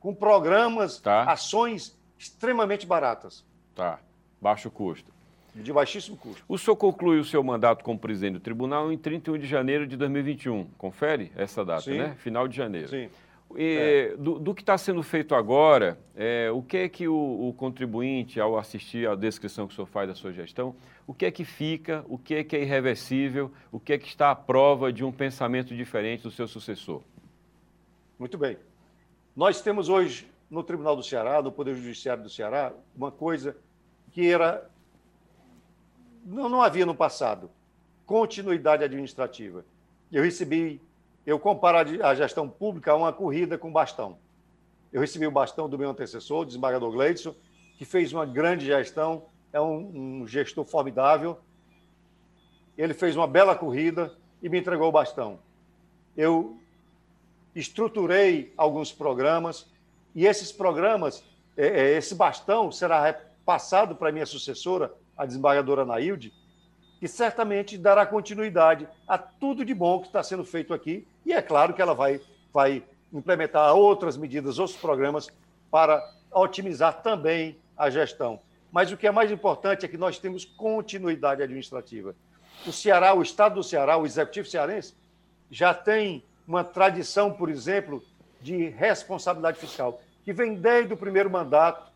Com 0.00 0.14
programas, 0.14 0.98
tá. 1.00 1.24
ações 1.24 1.96
extremamente 2.18 2.86
baratas. 2.86 3.44
Tá, 3.74 3.98
baixo 4.40 4.70
custo. 4.70 5.15
De 5.62 5.72
baixíssimo 5.72 6.16
custo. 6.16 6.44
O 6.48 6.58
senhor 6.58 6.76
conclui 6.76 7.18
o 7.18 7.24
seu 7.24 7.42
mandato 7.42 7.82
como 7.82 7.98
presidente 7.98 8.34
do 8.34 8.40
tribunal 8.40 8.92
em 8.92 8.98
31 8.98 9.38
de 9.38 9.46
janeiro 9.46 9.86
de 9.86 9.96
2021. 9.96 10.64
Confere 10.76 11.32
essa 11.34 11.64
data, 11.64 11.82
Sim. 11.82 11.98
né? 11.98 12.14
Final 12.18 12.46
de 12.46 12.56
janeiro. 12.56 12.88
Sim. 12.88 13.08
E, 13.54 14.12
é. 14.12 14.16
do, 14.16 14.38
do, 14.38 14.54
que 14.54 14.62
está 14.62 14.76
sendo 14.76 15.02
feito 15.02 15.34
agora, 15.34 15.98
é, 16.16 16.50
o 16.50 16.62
que 16.62 16.76
é 16.78 16.88
que 16.88 17.06
o, 17.06 17.48
o, 17.48 17.54
contribuinte, 17.54 18.40
ao 18.40 18.58
assistir 18.58 19.08
à 19.08 19.14
descrição 19.14 19.66
que 19.66 19.72
o 19.72 19.76
senhor 19.76 19.86
faz 19.86 20.08
da 20.08 20.14
sua 20.14 20.32
gestão, 20.32 20.74
o 21.06 21.14
que 21.14 21.24
é 21.24 21.30
que 21.30 21.44
fica, 21.44 22.04
o 22.08 22.18
que 22.18 22.34
é 22.34 22.44
que 22.44 22.56
é 22.56 22.62
irreversível, 22.62 23.50
o 23.70 23.78
que 23.78 23.92
é 23.92 23.98
que 23.98 24.08
está 24.08 24.30
à 24.30 24.34
prova 24.34 24.92
de 24.92 25.04
um 25.04 25.12
pensamento 25.12 25.74
diferente 25.74 26.24
do 26.24 26.30
seu 26.30 26.48
sucessor? 26.48 27.02
Muito 28.18 28.36
bem. 28.36 28.56
Nós 29.34 29.60
temos 29.60 29.88
hoje 29.88 30.28
no 30.50 30.62
Tribunal 30.62 30.96
do 30.96 31.02
Ceará, 31.02 31.40
no 31.40 31.52
Poder 31.52 31.74
Judiciário 31.74 32.22
do 32.22 32.30
Ceará, 32.30 32.72
uma 32.96 33.12
coisa 33.12 33.56
que 34.12 34.26
era 34.26 34.68
não, 36.26 36.48
não 36.48 36.60
havia 36.60 36.84
no 36.84 36.94
passado, 36.94 37.50
continuidade 38.04 38.84
administrativa. 38.84 39.64
Eu 40.12 40.22
recebi 40.22 40.80
eu 41.26 41.40
comparo 41.40 41.78
a 42.06 42.14
gestão 42.14 42.48
pública 42.48 42.92
a 42.92 42.96
uma 42.96 43.12
corrida 43.12 43.58
com 43.58 43.72
bastão. 43.72 44.16
Eu 44.92 45.00
recebi 45.00 45.26
o 45.26 45.30
bastão 45.30 45.68
do 45.68 45.76
meu 45.76 45.90
antecessor, 45.90 46.42
o 46.42 46.44
desembargador 46.44 46.92
Gleidson, 46.92 47.34
que 47.76 47.84
fez 47.84 48.12
uma 48.12 48.24
grande 48.24 48.64
gestão, 48.64 49.24
é 49.52 49.60
um, 49.60 50.20
um 50.22 50.28
gestor 50.28 50.64
formidável. 50.64 51.36
Ele 52.78 52.94
fez 52.94 53.16
uma 53.16 53.26
bela 53.26 53.56
corrida 53.56 54.16
e 54.40 54.48
me 54.48 54.60
entregou 54.60 54.88
o 54.88 54.92
bastão. 54.92 55.40
Eu 56.16 56.56
estruturei 57.56 58.54
alguns 58.56 58.92
programas 58.92 59.66
e 60.14 60.26
esses 60.26 60.52
programas, 60.52 61.24
é, 61.56 61.66
é, 61.66 61.96
esse 61.96 62.14
bastão 62.14 62.70
será 62.70 63.20
passado 63.44 63.96
para 63.96 64.12
minha 64.12 64.26
sucessora, 64.26 64.94
a 65.16 65.24
desembargadora 65.24 65.84
Nailde, 65.84 66.32
que 66.98 67.08
certamente 67.08 67.76
dará 67.76 68.06
continuidade 68.06 68.88
a 69.06 69.18
tudo 69.18 69.64
de 69.64 69.74
bom 69.74 70.00
que 70.00 70.06
está 70.06 70.22
sendo 70.22 70.44
feito 70.44 70.72
aqui. 70.72 71.06
E 71.24 71.32
é 71.32 71.42
claro 71.42 71.74
que 71.74 71.82
ela 71.82 71.94
vai, 71.94 72.20
vai 72.52 72.82
implementar 73.12 73.74
outras 73.74 74.16
medidas, 74.16 74.58
outros 74.58 74.78
programas 74.78 75.28
para 75.70 76.02
otimizar 76.32 77.02
também 77.02 77.56
a 77.76 77.90
gestão. 77.90 78.40
Mas 78.72 78.90
o 78.92 78.96
que 78.96 79.06
é 79.06 79.10
mais 79.10 79.30
importante 79.30 79.84
é 79.84 79.88
que 79.88 79.96
nós 79.96 80.18
temos 80.18 80.44
continuidade 80.44 81.42
administrativa. 81.42 82.14
O 82.66 82.72
Ceará, 82.72 83.14
o 83.14 83.22
Estado 83.22 83.56
do 83.56 83.62
Ceará, 83.62 83.96
o 83.96 84.06
Executivo 84.06 84.48
Cearense, 84.48 84.94
já 85.50 85.72
tem 85.72 86.24
uma 86.46 86.64
tradição, 86.64 87.32
por 87.32 87.48
exemplo, 87.48 88.02
de 88.40 88.68
responsabilidade 88.68 89.58
fiscal, 89.58 90.00
que 90.24 90.32
vem 90.32 90.54
desde 90.54 90.92
o 90.92 90.96
primeiro 90.96 91.30
mandato 91.30 91.90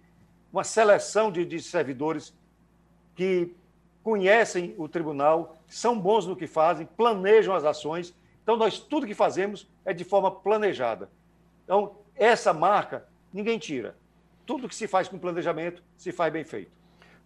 uma 0.52 0.64
seleção 0.64 1.32
de, 1.32 1.46
de 1.46 1.62
servidores 1.62 2.34
que 3.16 3.56
conhecem 4.04 4.74
o 4.78 4.88
tribunal, 4.88 5.58
são 5.68 6.00
bons 6.00 6.26
no 6.26 6.36
que 6.36 6.48
fazem, 6.48 6.88
planejam 6.98 7.56
as 7.56 7.64
ações. 7.64 8.14
Então, 8.44 8.58
nós 8.58 8.80
tudo 8.80 9.08
que 9.08 9.14
fazemos 9.14 9.68
é 9.86 9.94
de 9.94 10.04
forma 10.04 10.32
planejada. 10.32 11.10
Então, 11.64 11.96
essa 12.16 12.54
marca 12.54 13.08
ninguém 13.34 13.58
tira. 13.58 13.96
Tudo 14.46 14.68
que 14.68 14.76
se 14.76 14.88
faz 14.88 15.08
com 15.08 15.18
planejamento 15.18 15.84
se 15.96 16.12
faz 16.12 16.34
bem 16.34 16.44
feito. 16.44 16.72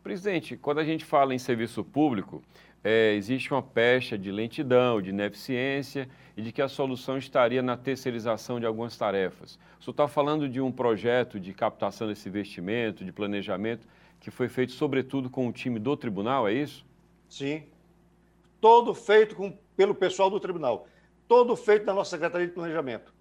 Presidente, 0.03 0.55
quando 0.55 0.79
a 0.79 0.83
gente 0.83 1.03
fala 1.03 1.33
em 1.33 1.39
serviço 1.39 1.83
público, 1.83 2.43
é, 2.83 3.13
existe 3.15 3.51
uma 3.51 3.63
pecha 3.63 4.15
de 4.15 4.31
lentidão, 4.31 5.01
de 5.01 5.09
ineficiência 5.09 6.07
e 6.37 6.41
de 6.43 6.51
que 6.51 6.61
a 6.61 6.67
solução 6.67 7.17
estaria 7.17 7.63
na 7.63 7.75
terceirização 7.75 8.59
de 8.59 8.65
algumas 8.67 8.95
tarefas. 8.95 9.57
O 9.79 9.83
senhor 9.83 9.93
está 9.93 10.07
falando 10.07 10.47
de 10.47 10.61
um 10.61 10.71
projeto 10.71 11.39
de 11.39 11.51
captação 11.51 12.07
desse 12.07 12.29
investimento, 12.29 13.03
de 13.03 13.11
planejamento, 13.11 13.87
que 14.25 14.31
foi 14.31 14.49
feito 14.49 14.71
sobretudo 14.71 15.29
com 15.29 15.47
o 15.47 15.53
time 15.53 15.77
do 15.77 15.95
tribunal, 15.95 16.47
é 16.47 16.53
isso? 16.53 16.83
Sim. 17.29 17.61
Todo 18.59 18.91
feito 18.95 19.35
com, 19.35 19.55
pelo 19.77 19.93
pessoal 19.93 20.31
do 20.31 20.39
tribunal. 20.39 20.87
Todo 21.27 21.55
feito 21.55 21.85
na 21.85 21.93
nossa 21.93 22.09
Secretaria 22.09 22.47
de 22.47 22.53
Planejamento. 22.53 23.13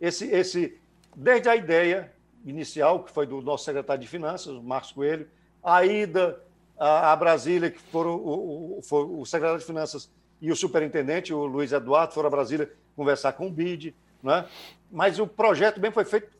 Esse, 0.00 0.24
esse, 0.28 0.80
desde 1.14 1.50
a 1.50 1.56
ideia 1.56 2.14
inicial, 2.42 3.04
que 3.04 3.10
foi 3.10 3.26
do 3.26 3.42
nosso 3.42 3.66
secretário 3.66 4.00
de 4.00 4.08
Finanças, 4.08 4.58
Marcos 4.62 4.92
Coelho, 4.92 5.28
a 5.62 5.84
ida 5.84 6.42
a 6.78 7.14
Brasília, 7.16 7.70
que 7.70 7.78
foram 7.78 8.16
o, 8.16 8.80
o, 8.80 9.20
o, 9.20 9.26
secretário 9.26 9.60
de 9.60 9.66
Finanças 9.66 10.10
e 10.40 10.50
o 10.50 10.56
superintendente, 10.56 11.34
o 11.34 11.44
Luiz 11.44 11.70
Eduardo, 11.70 12.14
foram 12.14 12.28
a 12.28 12.30
Brasília 12.30 12.72
conversar 12.96 13.34
com 13.34 13.48
o 13.48 13.50
BID, 13.50 13.94
né? 14.22 14.48
mas 14.90 15.18
o 15.18 15.26
projeto 15.26 15.78
bem 15.78 15.90
foi 15.90 16.06
feito 16.06 16.32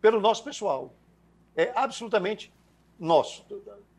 pelo 0.00 0.20
nosso 0.20 0.44
pessoal. 0.44 0.94
É 1.56 1.72
absolutamente 1.74 2.52
nosso. 3.02 3.44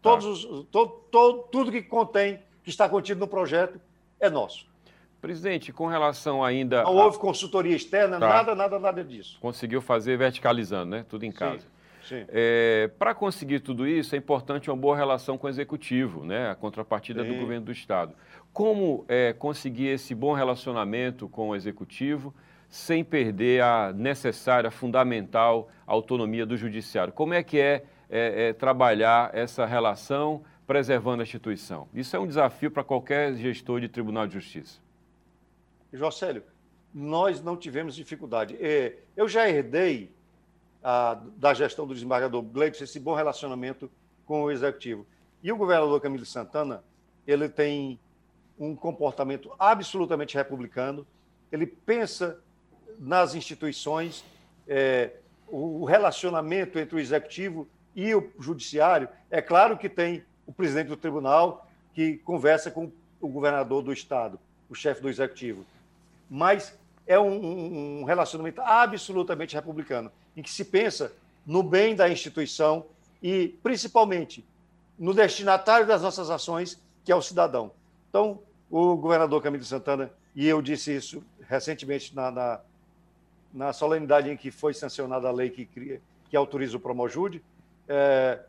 Todos, 0.01 0.45
todo, 0.71 0.89
todo, 1.11 1.43
tudo 1.51 1.71
que 1.71 1.81
contém, 1.81 2.39
que 2.63 2.69
está 2.69 2.89
contido 2.89 3.19
no 3.19 3.27
projeto, 3.27 3.79
é 4.19 4.29
nosso. 4.29 4.67
Presidente, 5.21 5.71
com 5.71 5.87
relação 5.87 6.43
ainda. 6.43 6.83
Não 6.83 6.95
houve 6.95 7.17
consultoria 7.17 7.75
externa, 7.75 8.19
tá. 8.19 8.27
nada, 8.27 8.55
nada, 8.55 8.79
nada 8.79 9.03
disso. 9.03 9.37
Conseguiu 9.39 9.81
fazer 9.81 10.17
verticalizando, 10.17 10.91
né? 10.91 11.05
Tudo 11.07 11.25
em 11.25 11.31
casa. 11.31 11.65
Sim. 12.03 12.25
É, 12.27 12.89
Para 12.99 13.15
conseguir 13.15 13.61
tudo 13.61 13.87
isso, 13.87 14.15
é 14.15 14.17
importante 14.17 14.69
uma 14.69 14.75
boa 14.75 14.95
relação 14.95 15.37
com 15.37 15.47
o 15.47 15.49
executivo, 15.49 16.25
né? 16.25 16.49
a 16.49 16.55
contrapartida 16.55 17.23
Sim. 17.23 17.31
do 17.31 17.39
governo 17.39 17.65
do 17.65 17.71
Estado. 17.71 18.13
Como 18.51 19.05
é, 19.07 19.33
conseguir 19.33 19.87
esse 19.87 20.13
bom 20.13 20.33
relacionamento 20.33 21.29
com 21.29 21.49
o 21.49 21.55
executivo 21.55 22.33
sem 22.69 23.03
perder 23.03 23.63
a 23.63 23.93
necessária, 23.93 24.69
fundamental 24.69 25.69
autonomia 25.87 26.45
do 26.45 26.57
judiciário? 26.57 27.13
Como 27.13 27.33
é 27.33 27.41
que 27.41 27.59
é, 27.59 27.83
é, 28.09 28.49
é 28.49 28.53
trabalhar 28.53 29.29
essa 29.33 29.65
relação 29.65 30.43
preservando 30.65 31.21
a 31.21 31.23
instituição? 31.23 31.87
Isso 31.93 32.15
é 32.15 32.19
um 32.19 32.27
desafio 32.27 32.71
para 32.71 32.83
qualquer 32.83 33.35
gestor 33.35 33.79
de 33.79 33.87
Tribunal 33.87 34.27
de 34.27 34.33
Justiça. 34.33 34.79
Jocélio, 35.91 36.43
nós 36.93 37.41
não 37.41 37.57
tivemos 37.57 37.95
dificuldade. 37.95 38.57
É, 38.59 38.97
eu 39.15 39.27
já 39.27 39.49
herdei 39.49 40.11
a, 40.83 41.19
da 41.37 41.53
gestão 41.53 41.87
do 41.87 41.93
desembargador 41.93 42.41
Gleitz, 42.41 42.81
esse 42.81 42.99
bom 42.99 43.15
relacionamento 43.15 43.89
com 44.25 44.43
o 44.43 44.51
executivo. 44.51 45.05
E 45.41 45.51
o 45.51 45.57
governador 45.57 45.99
Camilo 46.01 46.25
Santana, 46.25 46.83
ele 47.25 47.49
tem 47.49 47.99
um 48.59 48.75
comportamento 48.75 49.51
absolutamente 49.57 50.35
republicano, 50.35 51.05
ele 51.51 51.65
pensa 51.65 52.39
nas 52.99 53.35
instituições, 53.35 54.23
é, 54.67 55.11
o 55.47 55.85
relacionamento 55.85 56.79
entre 56.79 56.95
o 56.95 56.99
executivo 56.99 57.67
e 57.95 58.13
o 58.13 58.31
judiciário. 58.39 59.07
É 59.29 59.41
claro 59.41 59.77
que 59.77 59.89
tem 59.89 60.23
o 60.45 60.53
presidente 60.53 60.87
do 60.87 60.97
tribunal 60.97 61.67
que 61.93 62.17
conversa 62.17 62.71
com 62.71 62.91
o 63.21 63.27
governador 63.27 63.81
do 63.83 63.93
estado, 63.93 64.39
o 64.69 64.75
chefe 64.75 65.01
do 65.01 65.09
executivo. 65.09 65.65
Mas 66.29 66.77
é 67.05 67.19
um, 67.19 68.01
um 68.01 68.03
relacionamento 68.03 68.61
absolutamente 68.61 69.55
republicano 69.55 70.11
em 70.35 70.41
que 70.41 70.51
se 70.51 70.65
pensa 70.65 71.13
no 71.45 71.61
bem 71.61 71.95
da 71.95 72.09
instituição 72.09 72.85
e, 73.21 73.55
principalmente, 73.61 74.45
no 74.97 75.13
destinatário 75.13 75.85
das 75.85 76.01
nossas 76.01 76.29
ações, 76.29 76.81
que 77.03 77.11
é 77.11 77.15
o 77.15 77.21
cidadão. 77.21 77.71
Então, 78.09 78.39
o 78.69 78.95
governador 78.95 79.41
Camilo 79.41 79.63
Santana, 79.63 80.11
e 80.35 80.47
eu 80.47 80.61
disse 80.61 80.95
isso 80.95 81.23
recentemente 81.47 82.15
na, 82.15 82.31
na, 82.31 82.59
na 83.53 83.73
solenidade 83.73 84.29
em 84.29 84.37
que 84.37 84.49
foi 84.49 84.73
sancionada 84.73 85.27
a 85.27 85.31
lei 85.31 85.49
que, 85.49 85.65
cria, 85.65 86.01
que 86.29 86.35
autoriza 86.35 86.77
o 86.77 86.79
Promojude, 86.79 87.43
é, 87.95 88.39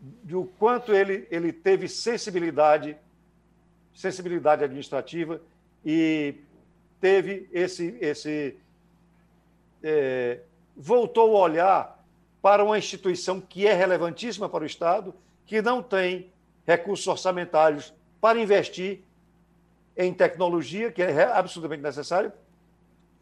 do 0.00 0.44
quanto 0.58 0.92
ele, 0.92 1.28
ele 1.30 1.52
teve 1.52 1.88
sensibilidade, 1.88 2.96
sensibilidade 3.94 4.64
administrativa 4.64 5.40
e 5.84 6.34
teve 7.00 7.48
esse, 7.52 7.96
esse 8.00 8.56
é, 9.84 10.40
voltou 10.76 11.36
a 11.36 11.40
olhar 11.40 12.04
para 12.42 12.64
uma 12.64 12.76
instituição 12.76 13.40
que 13.40 13.68
é 13.68 13.72
relevantíssima 13.72 14.48
para 14.48 14.64
o 14.64 14.66
Estado, 14.66 15.14
que 15.46 15.62
não 15.62 15.80
tem 15.80 16.32
recursos 16.66 17.06
orçamentários 17.06 17.94
para 18.20 18.40
investir 18.40 19.02
em 19.96 20.12
tecnologia, 20.12 20.90
que 20.90 21.02
é 21.02 21.22
absolutamente 21.24 21.82
necessário, 21.82 22.32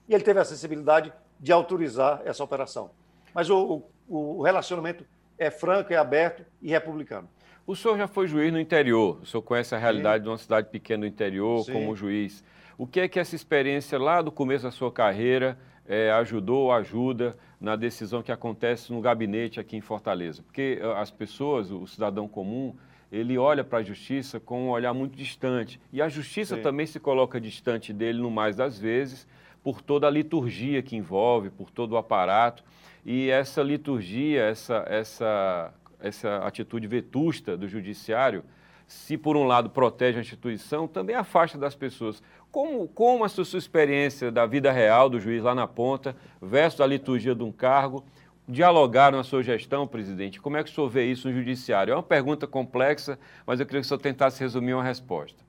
e 0.08 0.14
ele 0.14 0.24
teve 0.24 0.40
a 0.40 0.44
sensibilidade 0.44 1.12
de 1.38 1.52
autorizar 1.52 2.22
essa 2.24 2.42
operação. 2.42 2.90
Mas 3.34 3.50
o, 3.50 3.82
o, 4.08 4.38
o 4.38 4.42
relacionamento 4.42 5.04
é 5.38 5.50
franco, 5.50 5.92
é 5.92 5.96
aberto 5.96 6.44
e 6.60 6.70
republicano. 6.70 7.28
O 7.66 7.74
senhor 7.74 7.98
já 7.98 8.06
foi 8.06 8.28
juiz 8.28 8.52
no 8.52 8.60
interior, 8.60 9.18
o 9.22 9.26
senhor 9.26 9.42
conhece 9.42 9.74
a 9.74 9.78
realidade 9.78 10.18
Sim. 10.18 10.22
de 10.22 10.28
uma 10.28 10.38
cidade 10.38 10.68
pequena 10.70 11.00
do 11.00 11.06
interior 11.06 11.64
Sim. 11.64 11.72
como 11.72 11.96
juiz. 11.96 12.44
O 12.78 12.86
que 12.86 13.00
é 13.00 13.08
que 13.08 13.18
essa 13.18 13.34
experiência 13.34 13.98
lá 13.98 14.22
do 14.22 14.30
começo 14.30 14.64
da 14.64 14.70
sua 14.70 14.92
carreira 14.92 15.58
é, 15.84 16.10
ajudou 16.12 16.64
ou 16.64 16.72
ajuda 16.72 17.36
na 17.60 17.74
decisão 17.74 18.22
que 18.22 18.30
acontece 18.30 18.92
no 18.92 19.00
gabinete 19.00 19.58
aqui 19.58 19.76
em 19.76 19.80
Fortaleza? 19.80 20.42
Porque 20.42 20.78
eh, 20.80 20.92
as 20.96 21.10
pessoas, 21.10 21.70
o 21.70 21.86
cidadão 21.86 22.28
comum, 22.28 22.76
ele 23.10 23.38
olha 23.38 23.64
para 23.64 23.78
a 23.78 23.82
justiça 23.82 24.38
com 24.38 24.66
um 24.66 24.70
olhar 24.70 24.92
muito 24.92 25.16
distante. 25.16 25.80
E 25.92 26.02
a 26.02 26.08
justiça 26.08 26.56
Sim. 26.56 26.62
também 26.62 26.86
se 26.86 27.00
coloca 27.00 27.40
distante 27.40 27.92
dele, 27.92 28.20
no 28.20 28.30
mais 28.30 28.56
das 28.56 28.78
vezes, 28.78 29.26
por 29.62 29.80
toda 29.80 30.06
a 30.06 30.10
liturgia 30.10 30.82
que 30.82 30.96
envolve, 30.96 31.50
por 31.50 31.70
todo 31.70 31.92
o 31.92 31.96
aparato. 31.96 32.62
E 33.08 33.30
essa 33.30 33.62
liturgia, 33.62 34.42
essa, 34.42 34.84
essa, 34.88 35.72
essa 36.00 36.38
atitude 36.38 36.88
vetusta 36.88 37.56
do 37.56 37.68
judiciário, 37.68 38.42
se 38.84 39.16
por 39.16 39.36
um 39.36 39.44
lado 39.44 39.70
protege 39.70 40.18
a 40.18 40.20
instituição, 40.20 40.88
também 40.88 41.14
afasta 41.14 41.56
das 41.56 41.76
pessoas. 41.76 42.20
Como, 42.50 42.88
como 42.88 43.22
a 43.22 43.28
sua, 43.28 43.44
experiência 43.56 44.32
da 44.32 44.44
vida 44.44 44.72
real 44.72 45.08
do 45.08 45.20
juiz 45.20 45.40
lá 45.40 45.54
na 45.54 45.68
ponta 45.68 46.16
versus 46.42 46.80
a 46.80 46.86
liturgia 46.86 47.32
de 47.32 47.44
um 47.44 47.52
cargo 47.52 48.04
dialogaram 48.48 49.20
a 49.20 49.24
sua 49.24 49.40
gestão, 49.40 49.86
presidente? 49.86 50.40
Como 50.40 50.56
é 50.56 50.64
que 50.64 50.70
o 50.70 50.74
senhor 50.74 50.88
vê 50.88 51.04
isso 51.04 51.28
no 51.28 51.34
judiciário? 51.34 51.92
É 51.92 51.94
uma 51.94 52.02
pergunta 52.02 52.44
complexa, 52.44 53.20
mas 53.46 53.60
eu 53.60 53.66
queria 53.66 53.82
que 53.82 53.86
o 53.86 53.88
senhor 53.88 54.00
tentasse 54.00 54.40
resumir 54.40 54.74
uma 54.74 54.82
resposta. 54.82 55.44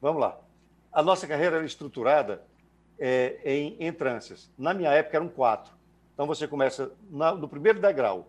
Vamos 0.00 0.22
lá. 0.22 0.40
A 0.90 1.02
nossa 1.02 1.26
carreira 1.26 1.56
era 1.56 1.66
estruturada 1.66 2.42
é, 2.98 3.38
em 3.44 3.76
entrâncias. 3.80 4.50
Na 4.56 4.72
minha 4.72 4.90
época 4.90 5.18
eram 5.18 5.28
quatro. 5.28 5.81
Então 6.14 6.26
você 6.26 6.46
começa 6.46 6.92
na, 7.10 7.34
no 7.34 7.48
primeiro 7.48 7.80
degrau. 7.80 8.28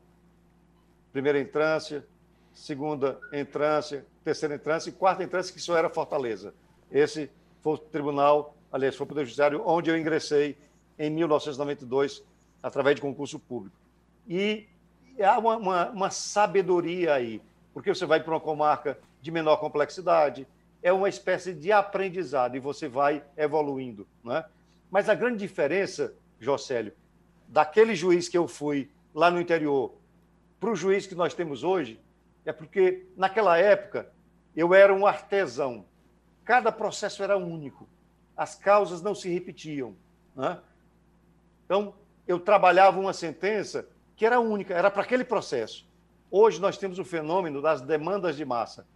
Primeira 1.12 1.40
entrância, 1.40 2.06
segunda 2.54 3.20
entrância, 3.32 4.06
terceira 4.24 4.56
entrância 4.56 4.90
e 4.90 4.94
quarta 4.94 5.24
entrância, 5.24 5.54
que 5.54 5.60
só 5.60 5.78
era 5.78 5.90
Fortaleza. 5.90 6.54
Esse 6.92 7.30
foi 7.62 7.74
o 7.74 7.78
tribunal, 7.78 8.56
aliás, 8.72 8.96
foi 8.96 9.06
o 9.06 9.08
Poder 9.08 9.26
Judiciário, 9.26 9.62
onde 9.66 9.90
eu 9.90 9.98
ingressei 9.98 10.58
em 10.98 11.10
1992, 11.10 12.24
através 12.62 12.96
de 12.96 13.02
concurso 13.02 13.40
público. 13.40 13.76
E 14.28 14.68
há 15.22 15.38
uma, 15.38 15.58
uma, 15.58 15.90
uma 15.90 16.10
sabedoria 16.10 17.14
aí, 17.14 17.42
porque 17.74 17.94
você 17.94 18.06
vai 18.06 18.22
para 18.22 18.34
uma 18.34 18.40
comarca 18.40 18.98
de 19.22 19.32
menor 19.32 19.58
complexidade, 19.58 20.48
é 20.82 20.92
uma 20.92 21.10
espécie 21.10 21.54
de 21.54 21.72
aprendizado 21.72 22.56
e 22.56 22.60
você 22.60 22.88
vai 22.88 23.24
evoluindo. 23.38 24.06
Né? 24.24 24.44
Mas 24.92 25.10
a 25.10 25.16
grande 25.16 25.38
diferença, 25.38 26.14
Jocélio, 26.40 26.94
daquele 27.54 27.94
juiz 27.94 28.28
que 28.28 28.38
eu 28.38 28.48
fui 28.48 28.90
lá 29.14 29.30
no 29.30 29.40
interior 29.40 29.94
para 30.60 30.72
o 30.72 30.76
juiz 30.76 31.06
que 31.06 31.14
nós 31.14 31.36
temos 31.36 31.64
hoje, 31.64 32.00
é 32.44 32.52
porque 32.52 33.06
naquela 33.16 33.60
época 33.60 34.12
eu 34.56 34.74
era 34.74 34.92
um 34.92 35.06
artesão. 35.06 35.86
Cada 36.44 36.72
processo 36.72 37.22
era 37.22 37.38
único. 37.38 37.88
As 38.36 38.56
causas 38.56 39.04
não 39.04 39.14
se 39.14 39.30
repetiam. 39.30 39.96
Né? 40.36 40.60
Então, 41.64 41.94
eu 42.28 42.40
trabalhava 42.40 43.00
uma 43.00 43.14
sentença 43.14 43.88
que 44.16 44.26
era 44.26 44.40
única, 44.40 44.74
era 44.74 44.90
para 44.90 45.04
aquele 45.04 45.24
processo. 45.24 45.88
Hoje 46.32 46.60
nós 46.60 46.76
temos 46.76 46.98
o 46.98 47.06
fenômeno 47.06 47.62
das 47.62 47.82
demandas 47.82 48.36
de 48.36 48.44
massa. 48.44 48.88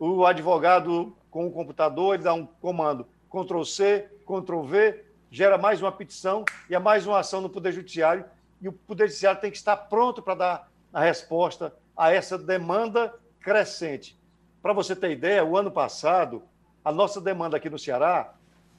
O 0.00 0.26
advogado 0.26 1.16
com 1.30 1.46
o 1.46 1.52
computador, 1.52 2.14
ele 2.14 2.24
dá 2.24 2.34
um 2.34 2.44
comando 2.44 3.06
Ctrl 3.30 3.62
C, 3.62 4.10
Ctrl 4.26 4.62
V, 4.62 5.04
gera 5.30 5.56
mais 5.56 5.80
uma 5.80 5.92
petição 5.92 6.44
e 6.68 6.74
é 6.74 6.78
mais 6.78 7.06
uma 7.06 7.20
ação 7.20 7.40
no 7.40 7.48
Poder 7.48 7.72
Judiciário, 7.72 8.24
e 8.60 8.68
o 8.68 8.72
Poder 8.72 9.06
Judiciário 9.06 9.40
tem 9.40 9.50
que 9.50 9.56
estar 9.56 9.76
pronto 9.76 10.20
para 10.20 10.34
dar 10.34 10.70
a 10.92 11.00
resposta 11.00 11.74
a 11.96 12.12
essa 12.12 12.36
demanda 12.36 13.14
crescente. 13.40 14.18
Para 14.60 14.72
você 14.72 14.94
ter 14.94 15.12
ideia, 15.12 15.44
o 15.44 15.56
ano 15.56 15.70
passado, 15.70 16.42
a 16.84 16.92
nossa 16.92 17.20
demanda 17.20 17.56
aqui 17.56 17.70
no 17.70 17.78
Ceará 17.78 18.34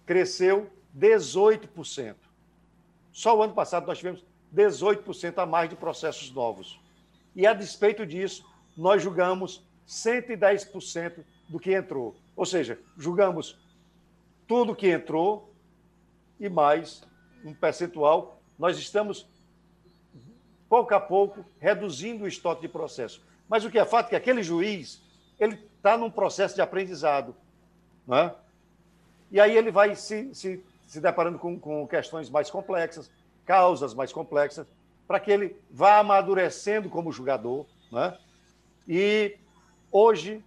cresceu 0.05 0.69
18%. 0.97 2.15
Só 3.11 3.37
o 3.37 3.41
ano 3.41 3.53
passado 3.53 3.87
nós 3.87 3.97
tivemos 3.97 4.23
18% 4.53 5.37
a 5.37 5.45
mais 5.45 5.69
de 5.69 5.75
processos 5.75 6.31
novos. 6.31 6.79
E 7.35 7.47
a 7.47 7.53
despeito 7.53 8.05
disso, 8.05 8.45
nós 8.75 9.01
julgamos 9.01 9.65
110% 9.87 11.23
do 11.49 11.59
que 11.59 11.73
entrou. 11.73 12.15
Ou 12.35 12.45
seja, 12.45 12.79
julgamos 12.97 13.57
tudo 14.47 14.75
que 14.75 14.89
entrou 14.89 15.50
e 16.41 16.49
mais 16.49 17.03
um 17.45 17.53
percentual. 17.53 18.41
Nós 18.57 18.77
estamos, 18.77 19.27
pouco 20.67 20.93
a 20.95 20.99
pouco, 20.99 21.45
reduzindo 21.59 22.23
o 22.23 22.27
estoque 22.27 22.61
de 22.61 22.67
processo. 22.67 23.21
Mas 23.47 23.63
o 23.63 23.69
que 23.69 23.77
é 23.77 23.85
fato 23.85 24.07
é 24.07 24.09
que 24.09 24.15
aquele 24.15 24.41
juiz 24.41 25.03
ele 25.39 25.63
está 25.77 25.95
num 25.95 26.09
processo 26.09 26.55
de 26.55 26.61
aprendizado. 26.61 27.35
É? 28.11 28.31
E 29.31 29.39
aí 29.39 29.55
ele 29.55 29.69
vai 29.69 29.95
se, 29.95 30.33
se, 30.33 30.65
se 30.87 30.99
deparando 30.99 31.37
com, 31.37 31.59
com 31.59 31.87
questões 31.87 32.27
mais 32.27 32.49
complexas, 32.49 33.09
causas 33.45 33.93
mais 33.93 34.11
complexas, 34.11 34.65
para 35.07 35.19
que 35.19 35.31
ele 35.31 35.55
vá 35.69 35.99
amadurecendo 35.99 36.89
como 36.89 37.11
julgador. 37.11 37.67
Né? 37.91 38.17
E 38.87 39.37
hoje, 39.91 40.43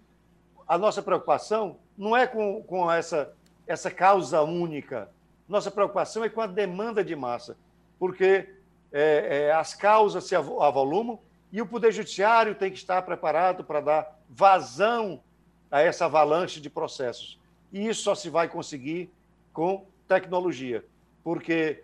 a 0.67 0.77
nossa 0.77 1.01
preocupação 1.01 1.77
não 1.97 2.17
é 2.17 2.27
com, 2.27 2.61
com 2.63 2.91
essa, 2.91 3.33
essa 3.65 3.89
causa 3.89 4.41
única. 4.41 5.09
Nossa 5.47 5.69
preocupação 5.69 6.23
é 6.23 6.29
com 6.29 6.41
a 6.41 6.47
demanda 6.47 7.03
de 7.03 7.15
massa, 7.15 7.57
porque 7.99 8.49
é, 8.91 9.47
é, 9.47 9.51
as 9.53 9.73
causas 9.73 10.23
se 10.23 10.35
avolumam 10.35 11.19
e 11.51 11.61
o 11.61 11.67
Poder 11.67 11.91
Judiciário 11.91 12.55
tem 12.55 12.71
que 12.71 12.77
estar 12.77 13.01
preparado 13.03 13.63
para 13.63 13.79
dar 13.79 14.19
vazão 14.29 15.21
a 15.69 15.81
essa 15.81 16.05
avalanche 16.05 16.59
de 16.59 16.69
processos. 16.69 17.39
E 17.71 17.87
isso 17.87 18.03
só 18.03 18.15
se 18.15 18.29
vai 18.29 18.47
conseguir 18.47 19.09
com 19.53 19.85
tecnologia, 20.07 20.83
porque 21.23 21.83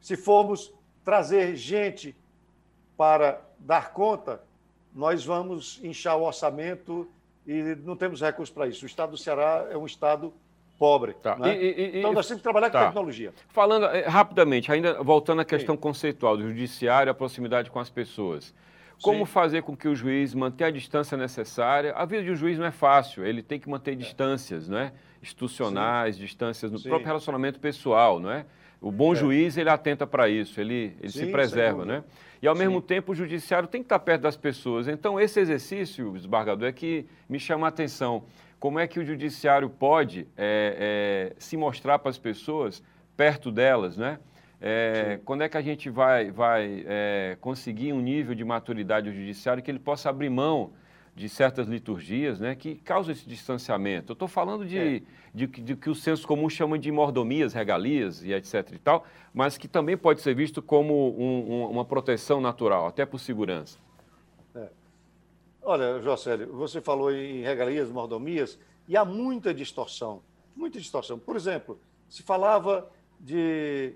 se 0.00 0.16
formos 0.16 0.72
trazer 1.04 1.56
gente 1.56 2.16
para 2.96 3.40
dar 3.58 3.92
conta, 3.92 4.42
nós 4.94 5.24
vamos 5.24 5.80
inchar 5.82 6.16
o 6.16 6.24
orçamento 6.24 7.08
e 7.46 7.76
não 7.84 7.96
temos 7.96 8.20
recursos 8.20 8.54
para 8.54 8.66
isso. 8.66 8.84
O 8.84 8.86
estado 8.86 9.10
do 9.10 9.16
Ceará 9.16 9.66
é 9.70 9.76
um 9.76 9.86
estado 9.86 10.32
pobre. 10.82 11.12
Tá. 11.12 11.36
Né? 11.36 11.56
E, 11.56 11.66
e, 11.66 11.98
então 12.00 12.12
nós 12.12 12.26
temos 12.26 12.40
que 12.40 12.42
trabalhar 12.42 12.68
tá. 12.68 12.80
com 12.80 12.86
tecnologia. 12.86 13.32
Falando 13.50 13.86
eh, 13.86 14.08
rapidamente, 14.08 14.72
ainda 14.72 15.00
voltando 15.00 15.40
à 15.40 15.44
questão 15.44 15.76
Sim. 15.76 15.80
conceitual 15.80 16.36
do 16.36 16.42
judiciário, 16.42 17.08
a 17.08 17.14
proximidade 17.14 17.70
com 17.70 17.78
as 17.78 17.88
pessoas. 17.88 18.52
Como 19.00 19.24
Sim. 19.24 19.32
fazer 19.32 19.62
com 19.62 19.76
que 19.76 19.86
o 19.86 19.94
juiz 19.94 20.34
mantenha 20.34 20.66
a 20.66 20.72
distância 20.72 21.16
necessária? 21.16 21.92
A 21.92 22.04
vida 22.04 22.24
de 22.24 22.32
um 22.32 22.34
juiz 22.34 22.58
não 22.58 22.66
é 22.66 22.72
fácil, 22.72 23.24
ele 23.24 23.44
tem 23.44 23.60
que 23.60 23.68
manter 23.68 23.92
é. 23.92 23.94
distâncias, 23.94 24.68
não 24.68 24.78
é? 24.78 24.92
Institucionais, 25.22 26.16
Sim. 26.16 26.22
distâncias 26.22 26.72
no 26.72 26.78
Sim. 26.78 26.88
próprio 26.88 27.06
relacionamento 27.06 27.60
pessoal, 27.60 28.18
não 28.18 28.32
é? 28.32 28.44
O 28.80 28.90
bom 28.90 29.12
é. 29.12 29.16
juiz, 29.16 29.56
ele 29.56 29.70
atenta 29.70 30.04
para 30.04 30.28
isso, 30.28 30.60
ele, 30.60 30.96
ele 31.00 31.12
se 31.12 31.26
preserva, 31.26 31.84
né? 31.84 32.02
E, 32.42 32.48
ao 32.48 32.56
mesmo 32.56 32.82
tempo, 32.82 33.12
o 33.12 33.14
judiciário 33.14 33.68
tem 33.68 33.82
que 33.82 33.86
estar 33.86 34.00
perto 34.00 34.22
das 34.22 34.36
pessoas. 34.36 34.88
Então, 34.88 35.20
esse 35.20 35.38
exercício, 35.38 36.10
desembargador, 36.10 36.66
é 36.66 36.72
que 36.72 37.06
me 37.28 37.38
chama 37.38 37.68
a 37.68 37.68
atenção. 37.68 38.24
Como 38.62 38.78
é 38.78 38.86
que 38.86 39.00
o 39.00 39.04
judiciário 39.04 39.68
pode 39.68 40.20
é, 40.36 41.32
é, 41.34 41.36
se 41.36 41.56
mostrar 41.56 41.98
para 41.98 42.10
as 42.10 42.16
pessoas, 42.16 42.80
perto 43.16 43.50
delas, 43.50 43.96
né? 43.96 44.20
É, 44.60 45.18
quando 45.24 45.42
é 45.42 45.48
que 45.48 45.56
a 45.56 45.60
gente 45.60 45.90
vai, 45.90 46.30
vai 46.30 46.84
é, 46.86 47.36
conseguir 47.40 47.92
um 47.92 48.00
nível 48.00 48.36
de 48.36 48.44
maturidade 48.44 49.10
do 49.10 49.16
judiciário 49.16 49.60
que 49.64 49.68
ele 49.68 49.80
possa 49.80 50.10
abrir 50.10 50.30
mão 50.30 50.74
de 51.12 51.28
certas 51.28 51.66
liturgias 51.66 52.38
né, 52.38 52.54
que 52.54 52.76
causam 52.76 53.10
esse 53.10 53.28
distanciamento? 53.28 54.12
Eu 54.12 54.14
estou 54.14 54.28
falando 54.28 54.64
de, 54.64 54.78
é. 54.78 55.02
de, 55.34 55.48
de, 55.48 55.60
de, 55.60 55.74
que 55.74 55.90
o 55.90 55.94
senso 55.96 56.24
comum 56.24 56.48
chama 56.48 56.78
de 56.78 56.92
mordomias, 56.92 57.52
regalias 57.52 58.22
e 58.22 58.32
etc. 58.32 58.70
e 58.74 58.78
tal, 58.78 59.04
mas 59.34 59.58
que 59.58 59.66
também 59.66 59.96
pode 59.96 60.20
ser 60.20 60.36
visto 60.36 60.62
como 60.62 61.18
um, 61.18 61.52
um, 61.52 61.66
uma 61.66 61.84
proteção 61.84 62.40
natural, 62.40 62.86
até 62.86 63.04
por 63.04 63.18
segurança. 63.18 63.76
Olha, 65.64 66.00
Jocélio, 66.00 66.52
você 66.52 66.80
falou 66.80 67.12
em 67.12 67.42
regalias, 67.42 67.88
mordomias, 67.88 68.58
e 68.88 68.96
há 68.96 69.04
muita 69.04 69.54
distorção, 69.54 70.20
muita 70.56 70.80
distorção. 70.80 71.18
Por 71.18 71.36
exemplo, 71.36 71.80
se 72.08 72.22
falava 72.22 72.90
de 73.20 73.94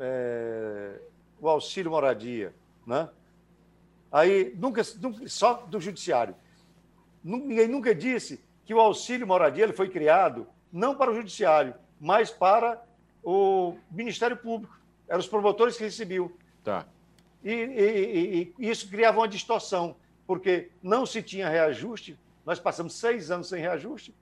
é, 0.00 1.00
o 1.40 1.48
auxílio 1.48 1.90
moradia, 1.90 2.52
né? 2.84 3.08
Aí, 4.10 4.52
nunca, 4.58 4.82
nunca, 5.00 5.28
só 5.28 5.54
do 5.54 5.80
judiciário. 5.80 6.34
Ninguém 7.22 7.68
nunca 7.68 7.94
disse 7.94 8.40
que 8.64 8.74
o 8.74 8.80
auxílio 8.80 9.26
moradia 9.26 9.64
ele 9.64 9.72
foi 9.72 9.88
criado 9.88 10.46
não 10.72 10.96
para 10.96 11.12
o 11.12 11.14
judiciário, 11.14 11.74
mas 12.00 12.30
para 12.30 12.82
o 13.22 13.76
Ministério 13.90 14.36
Público. 14.36 14.76
Eram 15.08 15.20
os 15.20 15.28
promotores 15.28 15.76
que 15.76 15.84
recebiam. 15.84 16.30
Tá. 16.64 16.86
E, 17.44 17.52
e, 17.52 18.54
e, 18.58 18.70
isso 18.70 18.88
criava 18.88 19.18
uma 19.18 19.28
distorção, 19.28 19.96
porque 20.26 20.70
não 20.82 21.04
se 21.04 21.22
tinha 21.22 21.48
reajuste. 21.48 22.18
Nós 22.44 22.58
passamos 22.58 22.94
seis 22.94 23.30
anos 23.30 23.48
sem 23.48 23.60
reajuste. 23.60 24.14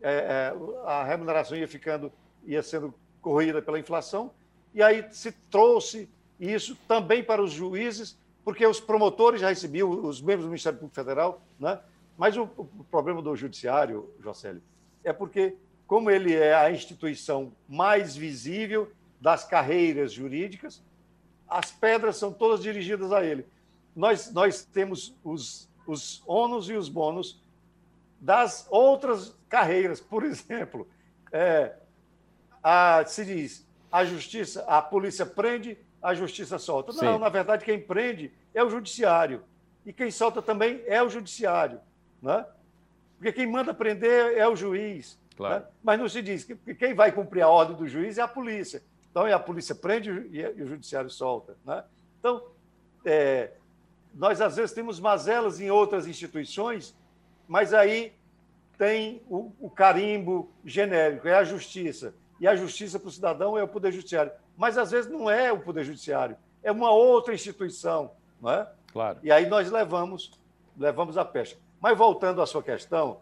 É, 0.00 0.12
é, 0.12 0.88
a 0.88 1.04
remuneração 1.04 1.56
ia 1.56 1.66
ficando, 1.66 2.12
ia 2.44 2.62
sendo 2.62 2.94
corrida 3.20 3.60
pela 3.62 3.78
inflação 3.78 4.30
e 4.76 4.82
aí 4.82 5.06
se 5.10 5.32
trouxe 5.50 6.06
isso 6.38 6.76
também 6.86 7.24
para 7.24 7.42
os 7.42 7.50
juízes, 7.50 8.18
porque 8.44 8.66
os 8.66 8.78
promotores 8.78 9.40
já 9.40 9.48
recebiam, 9.48 9.88
os 9.88 10.20
membros 10.20 10.44
do 10.44 10.50
Ministério 10.50 10.78
Público 10.78 10.94
Federal, 10.94 11.40
né? 11.58 11.80
mas 12.14 12.36
o, 12.36 12.42
o 12.58 12.84
problema 12.90 13.22
do 13.22 13.34
judiciário, 13.34 14.12
Jocélio, 14.20 14.62
é 15.02 15.14
porque, 15.14 15.56
como 15.86 16.10
ele 16.10 16.34
é 16.34 16.54
a 16.54 16.70
instituição 16.70 17.50
mais 17.66 18.14
visível 18.14 18.92
das 19.18 19.44
carreiras 19.44 20.12
jurídicas, 20.12 20.82
as 21.48 21.72
pedras 21.72 22.18
são 22.18 22.30
todas 22.30 22.60
dirigidas 22.60 23.12
a 23.12 23.24
ele. 23.24 23.46
Nós, 23.96 24.30
nós 24.32 24.62
temos 24.62 25.16
os, 25.24 25.68
os 25.86 26.22
ônus 26.26 26.68
e 26.68 26.74
os 26.74 26.90
bônus 26.90 27.40
das 28.20 28.66
outras 28.70 29.34
carreiras. 29.48 30.00
Por 30.00 30.22
exemplo, 30.24 30.86
é, 31.32 31.74
a, 32.62 33.02
se 33.06 33.24
diz 33.24 33.66
a 33.90 34.04
justiça, 34.04 34.62
a 34.68 34.82
polícia 34.82 35.24
prende, 35.24 35.78
a 36.02 36.14
justiça 36.14 36.58
solta. 36.58 36.92
Sim. 36.92 37.06
Não, 37.06 37.18
na 37.18 37.30
verdade, 37.30 37.64
quem 37.64 37.80
prende 37.80 38.30
é 38.52 38.62
o 38.62 38.68
judiciário. 38.68 39.42
E 39.86 39.92
quem 39.92 40.10
solta 40.10 40.42
também 40.42 40.82
é 40.86 41.02
o 41.02 41.08
judiciário. 41.08 41.80
Né? 42.20 42.44
Porque 43.16 43.32
quem 43.32 43.46
manda 43.46 43.72
prender 43.72 44.36
é 44.36 44.46
o 44.46 44.54
juiz. 44.54 45.18
Claro. 45.36 45.64
Né? 45.64 45.70
Mas 45.82 45.98
não 45.98 46.08
se 46.08 46.20
diz 46.20 46.44
que 46.44 46.74
quem 46.74 46.92
vai 46.92 47.10
cumprir 47.10 47.42
a 47.42 47.48
ordem 47.48 47.76
do 47.76 47.88
juiz 47.88 48.18
é 48.18 48.22
a 48.22 48.28
polícia. 48.28 48.82
Então, 49.10 49.26
é 49.26 49.32
a 49.32 49.38
polícia 49.38 49.74
prende 49.74 50.10
e 50.10 50.62
o 50.62 50.66
judiciário 50.66 51.08
solta. 51.08 51.56
Né? 51.64 51.82
Então, 52.18 52.42
é, 53.04 53.52
nós 54.16 54.40
às 54.40 54.56
vezes 54.56 54.72
temos 54.72 54.98
mazelas 54.98 55.60
em 55.60 55.70
outras 55.70 56.06
instituições, 56.06 56.96
mas 57.46 57.74
aí 57.74 58.12
tem 58.78 59.22
o, 59.28 59.52
o 59.60 59.70
carimbo 59.70 60.50
genérico, 60.64 61.28
é 61.28 61.34
a 61.34 61.44
justiça 61.44 62.14
e 62.40 62.46
a 62.46 62.56
justiça 62.56 62.98
para 62.98 63.08
o 63.08 63.12
cidadão 63.12 63.56
é 63.56 63.62
o 63.62 63.68
Poder 63.68 63.92
Judiciário. 63.92 64.32
Mas 64.56 64.78
às 64.78 64.90
vezes 64.90 65.10
não 65.10 65.30
é 65.30 65.52
o 65.52 65.60
Poder 65.60 65.84
Judiciário, 65.84 66.36
é 66.62 66.72
uma 66.72 66.90
outra 66.90 67.34
instituição, 67.34 68.10
não 68.40 68.50
é? 68.50 68.66
Claro. 68.92 69.18
E 69.22 69.30
aí 69.30 69.46
nós 69.46 69.70
levamos, 69.70 70.30
levamos 70.78 71.18
a 71.18 71.24
pecha. 71.24 71.56
Mas 71.80 71.96
voltando 71.96 72.40
à 72.40 72.46
sua 72.46 72.62
questão. 72.62 73.18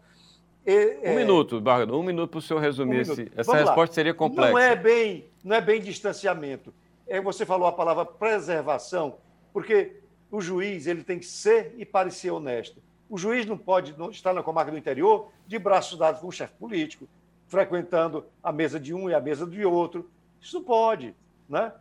É, 0.65 1.11
um 1.11 1.15
minuto, 1.15 1.61
Bardo, 1.61 1.99
um 1.99 2.03
minuto 2.03 2.31
para 2.31 2.39
o 2.39 2.41
senhor 2.41 2.59
resumir. 2.59 2.97
Um 2.97 3.01
esse, 3.01 3.31
essa 3.35 3.51
Vamos 3.51 3.67
resposta 3.67 3.91
lá. 3.91 3.93
seria 3.93 4.13
complexa. 4.13 4.51
Não 4.51 4.57
é 4.57 4.75
bem, 4.75 5.25
não 5.43 5.55
é 5.55 5.61
bem 5.61 5.81
distanciamento. 5.81 6.73
É, 7.05 7.21
você 7.21 7.45
falou 7.45 7.67
a 7.67 7.71
palavra 7.71 8.05
preservação, 8.05 9.17
porque 9.53 9.97
o 10.31 10.41
juiz 10.41 10.87
ele 10.87 11.03
tem 11.03 11.19
que 11.19 11.25
ser 11.25 11.73
e 11.77 11.85
parecer 11.85 12.31
honesto. 12.31 12.81
O 13.09 13.17
juiz 13.17 13.45
não 13.45 13.57
pode 13.57 13.95
estar 14.11 14.33
na 14.33 14.41
comarca 14.41 14.71
do 14.71 14.77
interior 14.77 15.31
de 15.45 15.59
braços 15.59 15.97
dados 15.97 16.21
com 16.21 16.27
o 16.27 16.31
chefe 16.31 16.53
político, 16.55 17.07
frequentando 17.47 18.25
a 18.41 18.51
mesa 18.51 18.79
de 18.79 18.93
um 18.93 19.09
e 19.09 19.13
a 19.13 19.21
mesa 19.21 19.45
de 19.45 19.63
outro. 19.63 20.09
Isso 20.41 20.61
pode. 20.61 21.15
Né? 21.47 21.71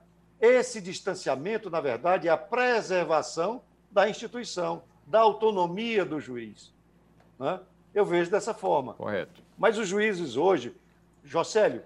Esse 0.40 0.80
distanciamento, 0.80 1.70
na 1.70 1.80
verdade, 1.80 2.28
é 2.28 2.30
a 2.30 2.37
preservação 2.37 3.62
da 3.90 4.09
instituição, 4.09 4.83
da 5.07 5.20
autonomia 5.20 6.04
do 6.04 6.20
juiz. 6.20 6.72
Né? 7.38 7.59
Eu 7.94 8.04
vejo 8.04 8.30
dessa 8.30 8.52
forma. 8.52 8.94
Correto. 8.94 9.42
Mas 9.57 9.78
os 9.78 9.88
juízes 9.88 10.37
hoje, 10.37 10.74
Jocélio, 11.22 11.83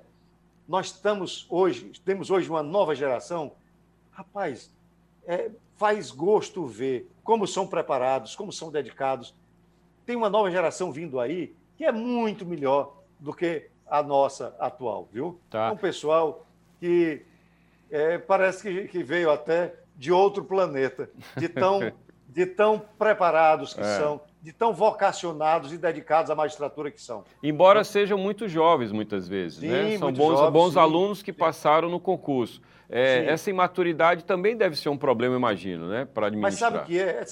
nós 0.66 0.86
estamos 0.86 1.46
hoje, 1.48 1.92
temos 2.04 2.30
hoje 2.30 2.50
uma 2.50 2.62
nova 2.62 2.94
geração. 2.94 3.52
Rapaz, 4.10 4.70
é, 5.26 5.50
faz 5.78 6.10
gosto 6.10 6.66
ver 6.66 7.08
como 7.22 7.46
são 7.46 7.66
preparados, 7.66 8.34
como 8.34 8.52
são 8.52 8.70
dedicados. 8.70 9.34
Tem 10.04 10.16
uma 10.16 10.28
nova 10.28 10.50
geração 10.50 10.90
vindo 10.90 11.20
aí 11.20 11.54
que 11.76 11.84
é 11.84 11.92
muito 11.92 12.44
melhor 12.44 12.96
do 13.18 13.32
que 13.32 13.70
a 13.86 14.02
nossa 14.02 14.54
atual, 14.58 15.08
viu? 15.10 15.40
Tá. 15.48 15.70
Um 15.70 15.76
pessoal 15.76 16.44
que 16.80 17.24
é, 17.90 18.18
parece 18.18 18.62
que, 18.62 18.88
que, 18.88 19.02
veio 19.02 19.30
até 19.30 19.74
de 19.96 20.10
outro 20.12 20.44
planeta, 20.44 21.08
de 21.36 21.48
tão, 21.48 21.92
de 22.28 22.44
tão 22.44 22.82
preparados 22.98 23.72
que 23.72 23.80
é. 23.80 23.98
são, 23.98 24.20
de 24.40 24.52
tão 24.52 24.72
vocacionados 24.72 25.72
e 25.72 25.78
dedicados 25.78 26.30
à 26.30 26.34
magistratura 26.34 26.90
que 26.90 27.00
são. 27.00 27.24
Embora 27.42 27.82
sejam 27.82 28.16
muito 28.16 28.48
jovens, 28.48 28.92
muitas 28.92 29.26
vezes, 29.26 29.58
sim, 29.58 29.68
né? 29.68 29.98
São 29.98 30.12
bons, 30.12 30.38
jovens, 30.38 30.52
bons 30.52 30.76
alunos 30.76 31.22
que 31.22 31.32
passaram 31.32 31.88
no 31.88 31.98
concurso. 31.98 32.60
É, 32.88 33.26
essa 33.26 33.50
imaturidade 33.50 34.24
também 34.24 34.56
deve 34.56 34.76
ser 34.76 34.88
um 34.88 34.96
problema, 34.96 35.36
imagino, 35.36 35.88
né? 35.88 36.06
Para 36.06 36.28
administrar. 36.28 36.70
Mas 36.70 36.78
sabe 36.78 36.84
o 36.84 36.86
que 36.86 36.98
é? 36.98 37.24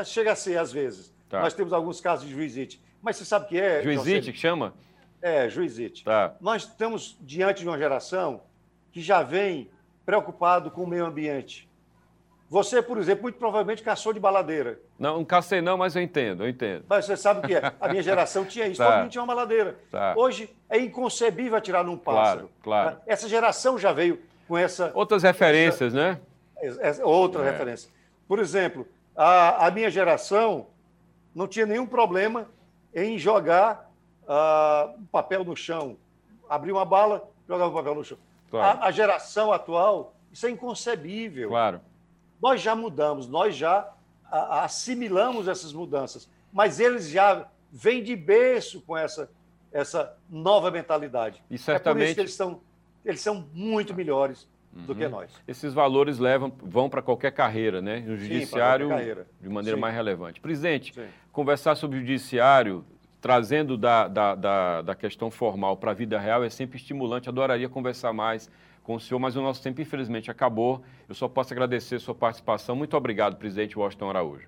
é 0.00 0.04
chega 0.04 0.32
a 0.32 0.36
ser, 0.36 0.56
às 0.56 0.72
vezes. 0.72 1.14
Tá. 1.28 1.42
Nós 1.42 1.52
temos 1.52 1.72
alguns 1.72 2.00
casos 2.00 2.26
de 2.26 2.32
juizite. 2.32 2.80
Mas 3.02 3.16
você 3.16 3.24
sabe 3.24 3.44
o 3.44 3.48
que 3.48 3.60
é? 3.60 3.82
Juizite 3.82 4.32
que 4.32 4.38
chama? 4.38 4.72
É, 5.20 5.48
juizite. 5.48 6.04
Tá. 6.04 6.34
Nós 6.40 6.62
estamos 6.62 7.18
diante 7.20 7.60
de 7.62 7.68
uma 7.68 7.76
geração 7.76 8.42
que 8.92 9.02
já 9.02 9.22
vem 9.22 9.70
preocupado 10.06 10.70
com 10.70 10.84
o 10.84 10.86
meio 10.86 11.04
ambiente. 11.04 11.68
Você, 12.48 12.82
por 12.82 12.98
exemplo, 12.98 13.22
muito 13.22 13.38
provavelmente 13.38 13.82
caçou 13.82 14.12
de 14.12 14.20
baladeira. 14.20 14.78
Não, 14.98 15.18
não 15.18 15.24
cacei 15.24 15.60
não, 15.60 15.76
mas 15.76 15.96
eu 15.96 16.02
entendo, 16.02 16.44
eu 16.44 16.48
entendo. 16.48 16.84
Mas 16.88 17.06
você 17.06 17.16
sabe 17.16 17.40
o 17.40 17.42
que 17.42 17.54
é? 17.54 17.72
A 17.80 17.88
minha 17.88 18.02
geração 18.02 18.44
tinha 18.44 18.66
isso, 18.66 18.78
tá. 18.82 18.90
todo 18.90 19.00
mundo 19.00 19.10
tinha 19.10 19.22
uma 19.22 19.34
baladeira. 19.34 19.76
Tá. 19.90 20.14
Hoje 20.16 20.54
é 20.68 20.78
inconcebível 20.78 21.56
atirar 21.56 21.82
num 21.84 21.96
pássaro. 21.96 22.50
Claro, 22.62 22.90
claro. 22.90 23.00
Essa 23.06 23.28
geração 23.28 23.78
já 23.78 23.92
veio 23.92 24.20
com 24.46 24.56
essa... 24.56 24.92
Outras 24.94 25.22
referências, 25.22 25.94
essa, 25.94 26.12
né? 26.12 26.20
Essa, 26.80 27.04
outra 27.04 27.42
é. 27.42 27.50
referência. 27.50 27.90
Por 28.28 28.38
exemplo, 28.38 28.86
a, 29.16 29.66
a, 29.66 29.70
minha 29.70 29.90
geração 29.90 30.66
não 31.34 31.46
tinha 31.46 31.66
nenhum 31.66 31.86
problema 31.86 32.48
em 32.94 33.18
jogar 33.18 33.90
uh, 34.22 34.98
papel 35.10 35.44
no 35.44 35.56
chão. 35.56 35.96
Abrir 36.48 36.72
uma 36.72 36.84
bala, 36.84 37.28
jogava 37.48 37.70
o 37.70 37.74
papel 37.74 37.94
no 37.94 38.04
chão. 38.04 38.18
Claro. 38.50 38.78
A, 38.80 38.86
a 38.86 38.90
geração 38.90 39.52
atual, 39.52 40.14
isso 40.32 40.46
é 40.46 40.50
inconcebível. 40.50 41.48
Claro. 41.48 41.80
Nós 42.44 42.60
já 42.60 42.76
mudamos, 42.76 43.26
nós 43.26 43.56
já 43.56 43.90
assimilamos 44.30 45.48
essas 45.48 45.72
mudanças, 45.72 46.28
mas 46.52 46.78
eles 46.78 47.08
já 47.08 47.48
vêm 47.72 48.02
de 48.02 48.14
berço 48.14 48.82
com 48.82 48.94
essa, 48.94 49.30
essa 49.72 50.14
nova 50.28 50.70
mentalidade. 50.70 51.42
E 51.50 51.56
certamente... 51.56 52.02
É 52.02 52.04
por 52.04 52.04
isso 52.04 52.14
que 52.16 52.20
eles 52.20 52.34
são, 52.34 52.60
eles 53.02 53.20
são 53.22 53.48
muito 53.54 53.94
melhores 53.94 54.46
do 54.70 54.92
uhum. 54.92 54.98
que 54.98 55.08
nós. 55.08 55.30
Esses 55.48 55.72
valores 55.72 56.18
levam, 56.18 56.52
vão 56.62 56.90
para 56.90 57.00
qualquer 57.00 57.32
carreira, 57.32 57.80
né? 57.80 58.00
No 58.00 58.14
judiciário, 58.18 58.90
Sim, 58.90 59.24
de 59.40 59.48
maneira 59.48 59.78
Sim. 59.78 59.80
mais 59.80 59.94
relevante. 59.94 60.38
Presidente, 60.38 60.92
Sim. 60.92 61.06
conversar 61.32 61.76
sobre 61.76 61.96
o 61.96 62.00
judiciário, 62.00 62.84
trazendo 63.22 63.78
da, 63.78 64.06
da, 64.06 64.34
da, 64.34 64.82
da 64.82 64.94
questão 64.94 65.30
formal 65.30 65.78
para 65.78 65.92
a 65.92 65.94
vida 65.94 66.18
real, 66.18 66.44
é 66.44 66.50
sempre 66.50 66.76
estimulante. 66.76 67.26
Adoraria 67.26 67.70
conversar 67.70 68.12
mais 68.12 68.50
com 68.84 68.94
o 68.94 69.00
senhor, 69.00 69.18
mas 69.18 69.34
o 69.34 69.42
nosso 69.42 69.62
tempo, 69.62 69.80
infelizmente, 69.80 70.30
acabou. 70.30 70.82
Eu 71.08 71.14
só 71.14 71.26
posso 71.26 71.52
agradecer 71.52 71.96
a 71.96 72.00
sua 72.00 72.14
participação. 72.14 72.76
Muito 72.76 72.96
obrigado, 72.96 73.36
presidente 73.36 73.76
Washington 73.76 74.10
Araújo. 74.10 74.46